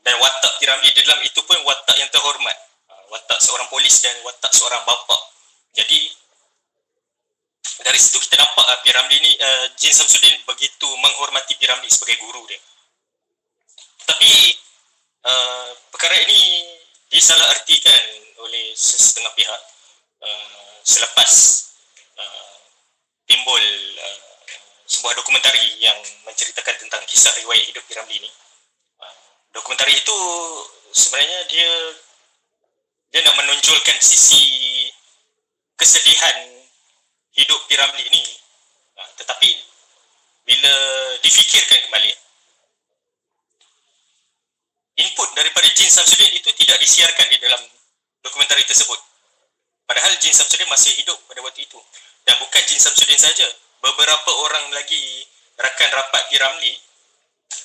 [0.05, 2.53] Dan watak Piramli di dalam itu pun watak yang terhormat.
[2.91, 5.17] Uh, watak seorang polis dan watak seorang bapa.
[5.73, 6.11] Jadi
[7.81, 12.45] dari situ kita nampak uh, Piramli ni uh, Jin Samsudin begitu menghormati Piramli sebagai guru
[12.45, 12.61] dia.
[14.05, 14.31] Tapi
[15.25, 16.69] uh, perkara ini
[17.09, 18.03] disalahartikan
[18.45, 19.61] oleh setengah pihak
[20.21, 21.31] uh, selepas
[22.19, 22.55] uh,
[23.27, 23.63] timbul
[23.99, 24.19] uh,
[24.85, 28.31] sebuah dokumentari yang menceritakan tentang kisah riwayat hidup Piramli ni
[29.01, 29.15] uh,
[29.55, 30.17] dokumentari itu
[30.93, 31.71] sebenarnya dia
[33.11, 34.43] dia nak menonjolkan sisi
[35.75, 36.37] kesedihan
[37.35, 38.23] hidup Piramli ni
[38.99, 39.49] uh, tetapi
[40.45, 40.73] bila
[41.25, 42.11] difikirkan kembali
[44.95, 47.61] input daripada Jin Samsudin itu tidak disiarkan di dalam
[48.23, 49.14] dokumentari tersebut
[49.85, 51.79] padahal Jin Samsudin masih hidup pada waktu itu.
[52.25, 53.47] Dan bukan Jin Samsudin saja.
[53.81, 55.21] Beberapa orang lagi
[55.61, 56.73] rakan rapat Piramli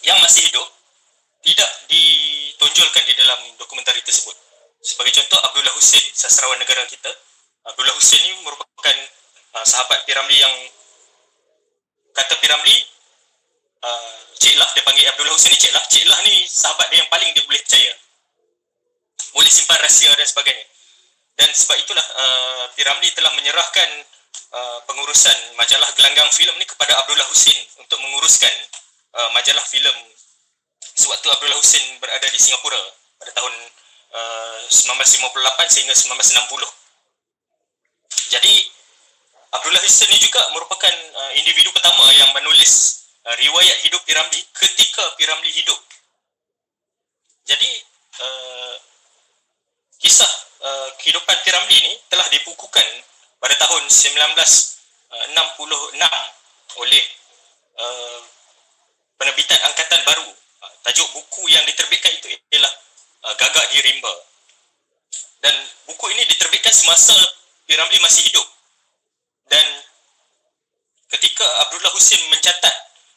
[0.04, 0.68] yang masih hidup
[1.40, 4.36] tidak ditonjolkan di dalam dokumentari tersebut.
[4.84, 7.08] Sebagai contoh Abdullah Hussein sastrawan negara kita.
[7.72, 8.96] Abdullah Hussein ni merupakan
[9.56, 10.54] uh, sahabat Piramli yang
[12.16, 12.76] kata Piramli
[13.84, 15.84] uh, Cik Lah dia panggil Abdullah Hussein ni Cik Lah.
[15.88, 17.92] Cik Lah ni sahabat dia yang paling dia boleh percaya.
[19.36, 20.69] Boleh simpan rahsia dan sebagainya
[21.40, 23.88] dan sebab itulah uh, Piramli telah menyerahkan
[24.52, 28.52] uh, pengurusan majalah gelanggang filem ni kepada Abdullah Hussein untuk menguruskan
[29.16, 29.96] uh, majalah filem
[30.92, 32.76] sewaktu Abdullah Hussein berada di Singapura
[33.16, 33.54] pada tahun
[34.12, 36.80] uh, 1958 sehingga 1960
[38.36, 38.54] jadi
[39.50, 45.02] Abdullah Hussein ni juga merupakan uh, individu pertama yang menulis uh, riwayat hidup Piramli ketika
[45.18, 45.80] Piramli hidup.
[47.50, 47.70] Jadi
[48.22, 48.59] uh,
[50.00, 50.32] kisah
[50.64, 52.88] uh, kehidupan Piramli ni telah dibukukan
[53.36, 55.20] pada tahun 1966
[56.80, 57.04] oleh
[57.76, 58.18] uh,
[59.20, 60.24] penerbitan angkatan baru.
[60.64, 62.72] Uh, tajuk buku yang diterbitkan itu ialah
[63.28, 64.12] uh, Gagak di Rimba.
[65.40, 67.16] Dan buku ini diterbitkan semasa
[67.68, 68.44] Piramli masih hidup.
[69.52, 69.66] Dan
[71.12, 72.74] ketika Abdullah Husin mencatat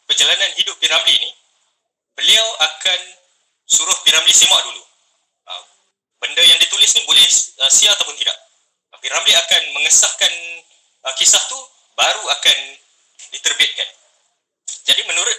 [0.08, 1.32] perjalanan hidup Piramli ni,
[2.20, 3.00] beliau akan
[3.68, 4.93] suruh Piramli simak dulu.
[6.24, 7.28] Benda yang ditulis ni boleh
[7.60, 8.38] uh, sia ataupun tidak.
[8.96, 10.34] Uh, Piramli akan mengesahkan
[11.04, 11.60] uh, kisah tu
[12.00, 12.58] baru akan
[13.36, 13.90] diterbitkan.
[14.88, 15.38] Jadi menurut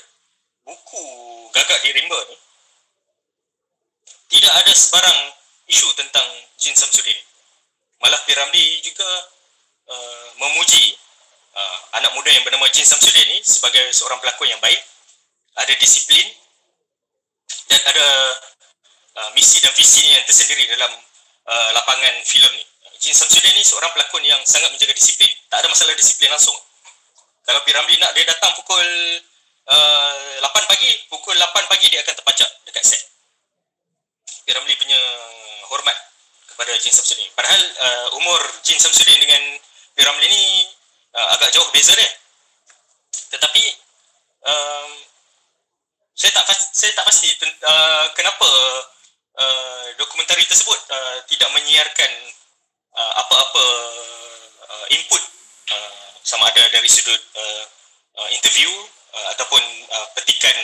[0.69, 1.05] buku
[1.57, 2.37] Gagak di Rimba ni
[4.35, 5.19] tidak ada sebarang
[5.71, 6.27] isu tentang
[6.59, 7.17] Jin Samsudin.
[8.03, 9.09] Malah Piramli juga
[9.89, 10.99] uh, memuji
[11.55, 14.81] uh, anak muda yang bernama Jin Samsudin ni sebagai seorang pelakon yang baik,
[15.55, 16.27] ada disiplin
[17.71, 18.07] dan ada
[19.15, 20.93] uh, misi dan visi yang tersendiri dalam
[21.47, 22.65] uh, lapangan filem ni.
[23.05, 25.29] Jin Samsudin ni seorang pelakon yang sangat menjaga disiplin.
[25.53, 26.57] Tak ada masalah disiplin langsung.
[27.45, 28.89] Kalau Piramli nak dia datang pukul
[29.69, 33.03] uh, 8 pagi, pukul 8 pagi dia akan terpacak dekat set.
[34.49, 35.01] Piramli punya
[35.69, 35.97] hormat
[36.49, 37.29] kepada Jin Samsudin.
[37.37, 39.43] Padahal uh, umur Jin Samsudin dengan
[39.93, 40.45] Piramli ni
[41.13, 42.09] uh, agak jauh beza dia.
[43.37, 43.65] Tetapi
[44.49, 44.91] um,
[46.17, 48.49] saya tak saya tak pasti uh, kenapa
[49.39, 52.13] uh, dokumentari tersebut uh, tidak menyiarkan
[52.95, 53.67] uh, apa-apa
[54.71, 55.23] uh, input
[55.71, 57.65] uh, sama ada dari sudut uh,
[58.23, 58.71] uh, interview
[59.15, 60.57] uh, ataupun uh, petikan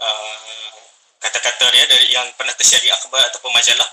[0.00, 0.74] uh,
[1.20, 3.88] kata-kata dia dari yang pernah tersiar di akhbar ataupun majalah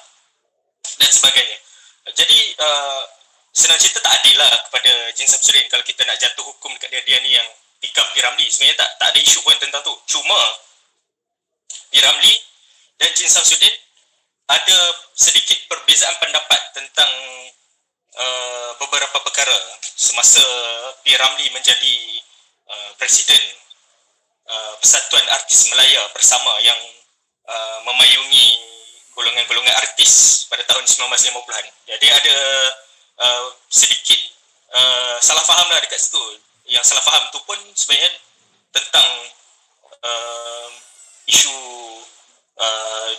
[1.00, 1.58] dan sebagainya.
[2.14, 3.02] Jadi uh,
[3.56, 7.02] senang cerita tak adil lah kepada Jin Samsudin kalau kita nak jatuh hukum dekat dia
[7.06, 7.48] dia ni yang
[7.80, 8.50] tikam Piramli.
[8.52, 9.96] Sebenarnya tak tak ada isu pun tentang tu.
[10.10, 10.40] Cuma
[11.90, 12.34] Piramli
[13.00, 13.72] dan Jin Samsudin
[14.50, 14.78] ada
[15.16, 17.12] sedikit perbezaan pendapat tentang
[18.20, 20.44] uh, beberapa perkara semasa
[21.06, 21.96] Piramli menjadi
[22.68, 23.40] uh, presiden
[24.50, 26.80] uh, Persatuan Artis Melaya bersama yang
[27.48, 28.74] uh, memayungi
[29.14, 31.66] golongan-golongan artis pada tahun 1950-an.
[31.86, 32.38] Jadi ada
[33.22, 34.20] uh, sedikit
[34.74, 36.22] uh, salah faham lah dekat situ.
[36.68, 38.12] Yang salah faham tu pun sebenarnya
[38.74, 39.10] tentang
[40.02, 40.70] uh,
[41.30, 41.54] isu
[42.58, 43.12] uh,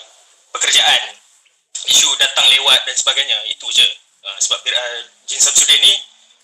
[0.54, 1.02] pekerjaan,
[1.90, 3.38] isu datang lewat dan sebagainya.
[3.50, 3.86] Itu je.
[4.24, 5.92] Uh, sebab uh, Jin Samsudin ni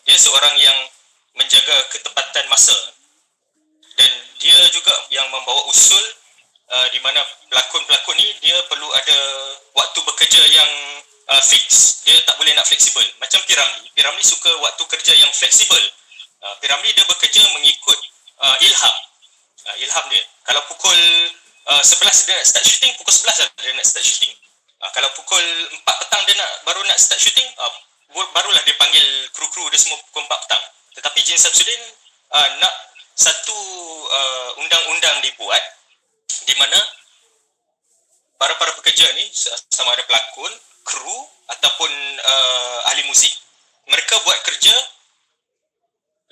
[0.04, 0.76] dia seorang yang
[1.38, 2.76] menjaga ketepatan masa.
[3.96, 6.00] Dan dia juga yang membawa usul
[6.72, 9.18] uh, di mana pelakon-pelakon ni dia perlu ada
[9.76, 10.70] waktu bekerja yang
[11.30, 12.00] uh, fix.
[12.04, 13.04] Dia tak boleh nak fleksibel.
[13.20, 13.88] Macam Piramli.
[13.92, 15.80] Piramli suka waktu kerja yang fleksibel.
[16.40, 17.98] Uh, Piramli dia bekerja mengikut
[18.40, 18.96] uh, ilham.
[19.68, 20.24] Uh, ilham dia.
[20.48, 20.98] Kalau pukul
[21.70, 24.34] uh, 11 dia nak start shooting pukul 11 lah dia nak start shooting
[24.82, 27.72] uh, kalau pukul 4 petang dia nak baru nak start shooting uh,
[28.34, 30.62] barulah dia panggil kru-kru dia semua pukul 4 petang
[30.98, 31.82] tetapi Jin Samsudin
[32.34, 32.74] uh, nak
[33.14, 33.56] satu
[34.10, 35.62] uh, undang-undang dibuat
[36.44, 36.78] di mana
[38.40, 39.28] para-para pekerja ni
[39.68, 40.52] sama ada pelakon,
[40.88, 41.18] kru
[41.52, 41.90] ataupun
[42.24, 43.30] uh, ahli muzik
[43.84, 44.72] mereka buat kerja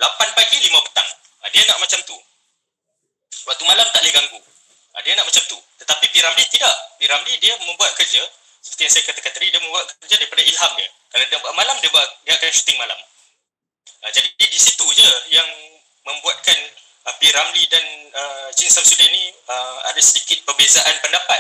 [0.01, 1.09] 8 pagi 5 petang.
[1.45, 2.17] Uh, dia nak macam tu.
[3.45, 4.41] Waktu malam tak boleh ganggu.
[4.99, 5.59] Uh, dia nak macam tu.
[5.79, 6.75] Tetapi Piramli tidak.
[6.99, 8.19] Piramli dia membuat kerja
[8.59, 10.91] seperti yang saya katakan tadi dia membuat kerja daripada ilham dia.
[11.15, 12.99] Kalau dia buat malam dia buat dia akan syuting malam.
[14.03, 15.47] Uh, jadi di situ je yang
[16.03, 16.59] membuatkan
[17.07, 17.31] uh, P.
[17.31, 21.39] Ramli dan uh, Jin Samsudin ni uh, ada sedikit perbezaan pendapat.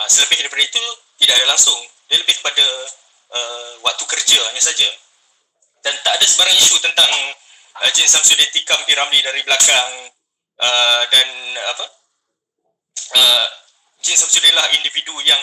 [0.00, 0.84] Uh, selebih daripada itu,
[1.20, 1.78] tidak ada langsung.
[2.08, 2.64] Dia lebih kepada
[3.36, 4.88] uh, waktu kerja hanya saja.
[5.84, 7.12] Dan tak ada sebarang isu tentang
[7.84, 8.96] uh, Jin Samsudin tikam P.
[8.96, 10.08] Ramli dari belakang
[10.64, 11.28] uh, dan
[11.68, 11.84] apa
[13.14, 13.46] uh,
[14.04, 15.40] Jin Samsudin lah individu yang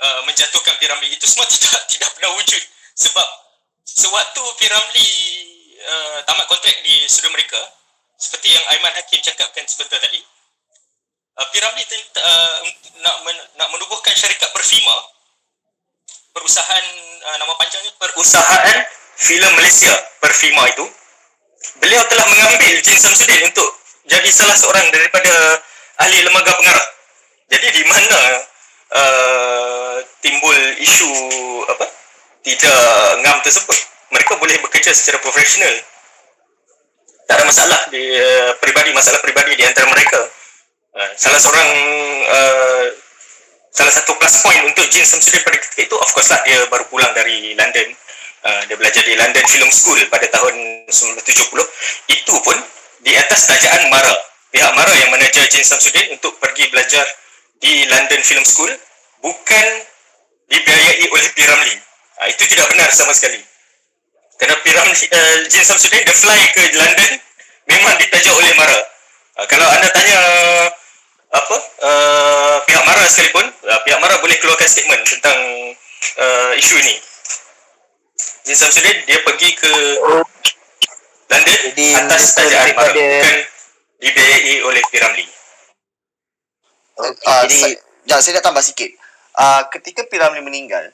[0.00, 0.82] uh, menjatuhkan P.
[0.86, 1.10] Ramli.
[1.12, 2.62] Itu semua tidak tidak pernah wujud.
[2.96, 3.28] Sebab
[3.84, 4.60] sewaktu P.
[4.70, 5.10] Ramli
[5.86, 7.60] uh, tamat kontrak di studio mereka,
[8.16, 10.20] seperti yang Aiman Hakim cakapkan sebentar tadi,
[11.36, 12.56] uh, Piramli uh,
[13.04, 14.96] nak men, nak menubuhkan syarikat Perfima,
[16.32, 16.86] perusahaan
[17.28, 18.78] uh, nama panjangnya Perusahaan
[19.16, 20.84] Filem Malaysia Perfima itu,
[21.80, 23.68] beliau telah mengambil Jin Samsudin untuk
[24.06, 25.60] jadi salah seorang daripada
[26.02, 26.86] ahli lembaga pengarah.
[27.46, 28.20] Jadi di mana
[28.92, 31.10] uh, timbul isu
[31.70, 31.86] apa?
[32.42, 32.82] Tidak
[33.22, 33.78] ngam tersebut.
[34.14, 35.74] Mereka boleh bekerja secara profesional
[37.26, 40.30] tak ada masalah di uh, peribadi masalah peribadi di antara mereka
[40.94, 41.70] uh, salah seorang
[42.30, 42.86] uh,
[43.74, 46.86] salah satu plus point untuk Jin Samsudin pada ketika itu of course lah dia baru
[46.86, 47.88] pulang dari London
[48.46, 52.56] uh, dia belajar di London Film School pada tahun 1970 itu pun
[53.02, 54.14] di atas tajaan Mara
[54.56, 57.04] pihak Mara yang menajar Jin Samsudin untuk pergi belajar
[57.60, 58.72] di London Film School
[59.20, 59.66] bukan
[60.48, 61.76] dibiayai oleh Piramli
[62.24, 63.36] uh, itu tidak benar sama sekali
[64.40, 67.12] kerana Piram uh, Jin Samsudin dia fly ke London
[67.68, 68.80] memang ditaja oleh Mara.
[69.36, 70.20] Uh, kalau anda tanya
[71.36, 75.36] apa uh, pihak Mara sekalipun, uh, pihak Mara boleh keluarkan statement tentang
[76.20, 76.96] uh, isu ini.
[78.48, 79.72] Jin Samsudin dia pergi ke
[81.26, 83.55] London Jadi, atas tajaan Mara bukan
[84.00, 85.26] dibiayai oleh Piramli.
[86.96, 87.12] Uh,
[87.44, 87.76] Jadi,
[88.08, 88.90] saya, saya nak tambah sikit.
[89.36, 90.92] Uh, ketika Piramli meninggal,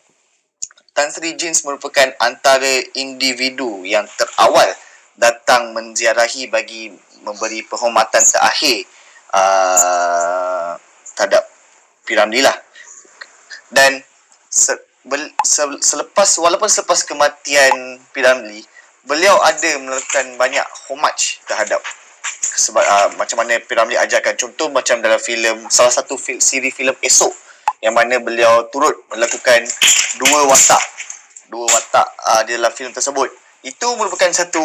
[0.92, 4.68] Tan Sri Jeans merupakan antara individu yang terawal
[5.16, 6.92] datang menziarahi bagi
[7.24, 8.84] memberi penghormatan terakhir
[9.32, 10.76] uh,
[11.16, 11.48] terhadap
[12.04, 12.54] Piramli lah.
[13.72, 14.04] Dan
[14.52, 14.74] se,
[15.06, 18.60] be, se, selepas walaupun selepas kematian Piramli,
[19.06, 21.80] beliau ada melakukan banyak homage terhadap
[22.56, 24.36] sebab uh, macam mana Piramli ajarkan.
[24.36, 27.32] Contoh macam dalam filem salah satu fil, siri filem esok
[27.82, 29.64] yang mana beliau turut melakukan
[30.20, 30.82] dua watak.
[31.52, 33.28] Dua watak uh, di dalam filem tersebut.
[33.64, 34.62] Itu merupakan satu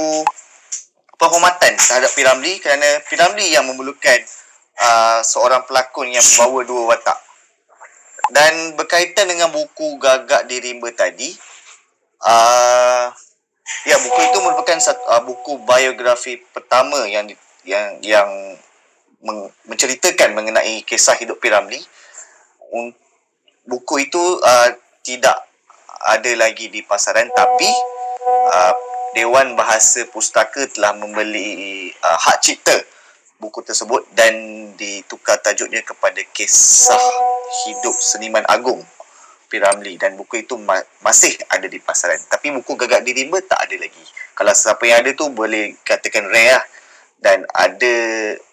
[1.17, 4.19] penghormatan terhadap Piramli kerana Piramli yang memerlukan
[4.79, 7.17] uh, seorang pelakon yang membawa dua watak.
[8.27, 11.31] Dan berkaitan dengan buku Gagak di Rimba tadi
[12.23, 13.07] uh,
[13.83, 17.27] ya buku itu merupakan satu uh, buku biografi pertama yang
[17.67, 18.29] yang yang
[19.67, 21.83] menceritakan mengenai kisah hidup Piramli
[23.67, 24.69] buku itu uh,
[25.03, 25.35] tidak
[26.07, 27.67] ada lagi di pasaran tapi
[28.55, 28.73] uh,
[29.11, 32.77] Dewan Bahasa Pustaka telah membeli uh, hak cipta
[33.37, 34.33] buku tersebut dan
[34.79, 37.01] ditukar tajuknya kepada kisah
[37.67, 38.81] hidup seniman agung
[39.47, 39.95] Piramli.
[39.95, 42.19] Dan buku itu ma- masih ada di pasaran.
[42.27, 44.03] Tapi buku Gagak di Rimba tak ada lagi.
[44.37, 46.65] Kalau siapa yang ada tu boleh katakan rare lah
[47.17, 47.95] dan ada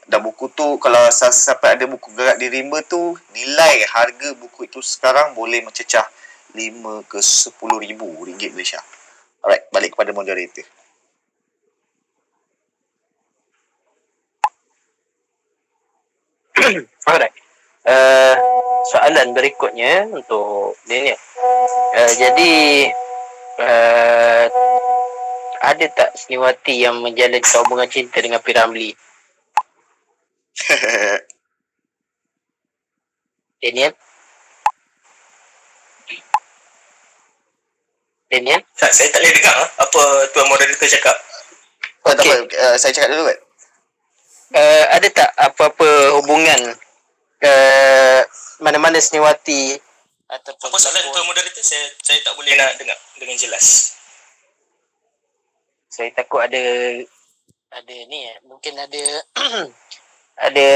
[0.04, 4.80] dan buku tu kalau siapa ada buku gerak di rimba tu nilai harga buku itu
[4.84, 6.04] sekarang boleh mencecah
[6.52, 8.80] 5 ke 10 ribu ringgit Malaysia.
[9.44, 10.64] Alright balik kepada moderator
[17.10, 17.34] alright.
[17.84, 18.36] Uh,
[18.88, 22.54] soalan berikutnya untuk ni ni uh, jadi
[23.60, 24.44] uh,
[25.72, 28.92] ada tak Sniwati yang menjalin hubungan cinta dengan Piramli?
[33.64, 33.96] Daniel?
[38.28, 38.60] Daniel?
[38.76, 40.02] Tak, saya tak boleh dengar apa
[40.34, 41.16] tuan moderator cakap.
[42.04, 42.28] Tak Okey.
[42.28, 43.38] apa, uh, saya cakap dulu kan.
[44.54, 45.88] Uh, ada tak apa-apa
[46.20, 46.60] hubungan
[47.42, 48.20] uh,
[48.62, 49.74] mana-mana seniwati
[50.30, 51.62] ataupun Apa soalan tuan moderator?
[51.64, 53.96] Saya saya tak boleh nak dengar dengan jelas.
[55.94, 56.58] Saya takut ada
[57.70, 59.02] ada ni eh mungkin ada
[60.46, 60.66] ada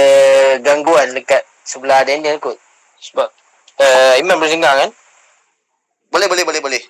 [0.60, 2.56] gangguan dekat sebelah Daniel kot
[3.00, 3.28] sebab
[3.76, 4.90] uh, Iman boleh dengar kan
[6.08, 6.82] Boleh, boleh, boleh, boleh.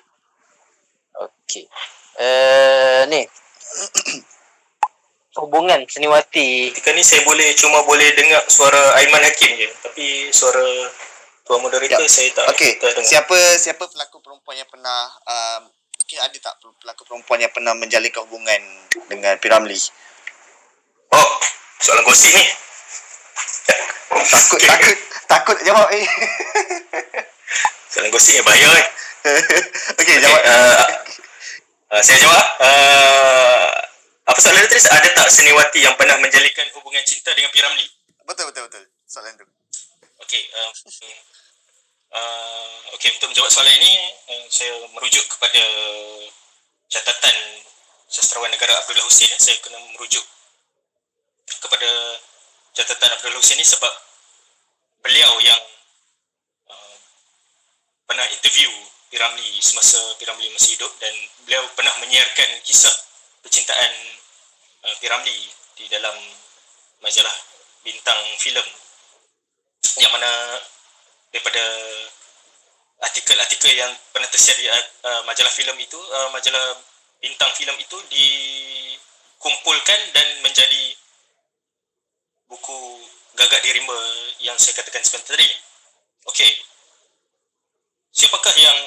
[1.19, 1.63] okey
[2.17, 3.25] uh, ni
[5.39, 9.67] hubungan seniwati Ketika ni saya boleh cuma boleh dengar suara Aiman Hakim je.
[9.79, 10.63] Tapi suara
[11.43, 12.05] tuan moderator Ya.
[12.05, 13.07] saya tak Okey, tak dengar.
[13.07, 15.61] siapa siapa pelakon perempuan yang pernah um,
[16.09, 18.57] okay, ada tak pelakon perempuan yang pernah menjalinkan hubungan
[19.05, 19.77] dengan Piramli?
[21.13, 21.29] Oh,
[21.85, 22.45] soalan gosip ni.
[24.09, 24.97] Takut, takut,
[25.29, 26.01] takut jawab eh.
[27.93, 28.85] Soalan gosip ni bahaya eh.
[30.01, 30.41] Okey, Okay, jawab.
[30.41, 30.85] uh,
[31.93, 32.45] uh, saya jawab.
[32.57, 33.69] Uh,
[34.25, 34.81] apa soalan tadi?
[34.81, 37.85] Ada tak seniwati yang pernah menjalinkan hubungan cinta dengan Piramli?
[38.25, 38.83] Betul, betul, betul.
[39.05, 39.45] Soalan tu.
[40.25, 40.73] Okey, um,
[42.13, 43.93] uh, okey untuk menjawab soalan ini
[44.29, 45.63] uh, saya merujuk kepada
[46.89, 47.37] catatan
[48.09, 49.29] sastrawan negara Abdullah Hussein.
[49.37, 50.25] Saya kena merujuk
[51.45, 51.89] kepada
[52.73, 53.93] catatan Abdullah Hussein ni sebab
[55.05, 55.61] beliau yang
[56.69, 56.95] uh,
[58.09, 58.69] pernah interview
[59.09, 61.13] Piramli semasa Piramli masih hidup dan
[61.45, 62.93] beliau pernah menyiarkan kisah
[63.41, 63.93] percintaan
[64.85, 66.13] uh, Piramli di dalam
[67.01, 67.33] majalah
[67.85, 68.65] bintang filem.
[69.97, 70.31] Yang mana
[71.33, 71.63] daripada
[72.99, 76.75] artikel-artikel yang pernah tersedia di uh, majalah filem itu uh, majalah
[77.23, 80.95] bintang filem itu dikumpulkan dan menjadi
[82.49, 82.79] buku
[83.39, 83.95] gagak di rimba
[84.43, 85.47] yang saya katakan sebentar tadi.
[86.27, 86.51] Okey.
[88.11, 88.79] Siapakah yang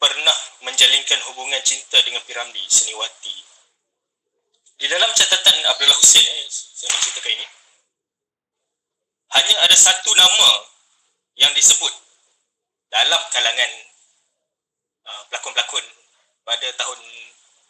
[0.00, 3.36] pernah menjalinkan hubungan cinta dengan Piramli Seniwati?
[4.74, 7.46] Di dalam catatan Abdullah Hussein eh, saya nak ceritakan ini
[9.34, 10.50] hanya ada satu nama
[11.34, 11.90] yang disebut
[12.94, 13.72] dalam kalangan
[15.10, 15.82] uh, pelakon-pelakon
[16.46, 17.00] pada tahun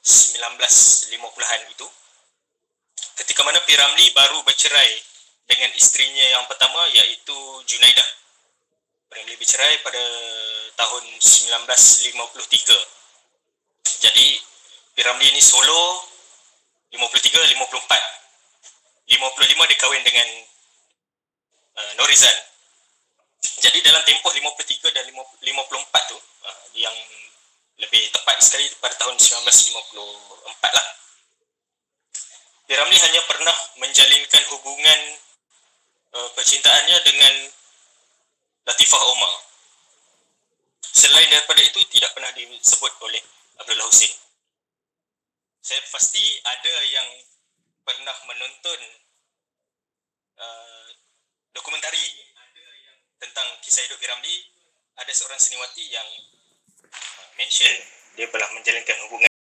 [0.05, 1.89] 1950-an itu
[3.25, 4.93] ketika mana Piramli baru bercerai
[5.49, 7.33] dengan isterinya yang pertama iaitu
[7.65, 8.05] Junaidah.
[9.09, 10.05] Piramli bercerai pada
[10.77, 14.05] tahun 1953.
[14.05, 14.27] Jadi
[14.93, 16.05] Piramli ini solo
[16.93, 19.09] 53 54.
[19.09, 20.29] 55 dia kahwin dengan
[21.81, 22.37] uh, Norizan.
[23.65, 26.93] Jadi dalam tempoh 53 dan 50, 54 tu uh, yang
[27.81, 30.87] lebih tepat sekali pada tahun 1954 lah.
[32.69, 35.01] Piramli hanya pernah menjalinkan hubungan
[36.13, 37.35] uh, percintaannya dengan
[38.69, 39.33] Latifah Omar.
[40.85, 43.25] Selain daripada itu tidak pernah disebut oleh
[43.65, 44.13] Abdullah Hussein.
[45.65, 47.09] Saya pasti ada yang
[47.81, 48.81] pernah menonton
[50.37, 50.87] uh,
[51.57, 52.34] dokumentari
[53.19, 54.35] tentang kisah hidup Piramli
[54.95, 56.09] ada seorang seniwati yang
[56.87, 57.75] uh, mention
[58.15, 59.34] dia pernah menjalinkan hubungan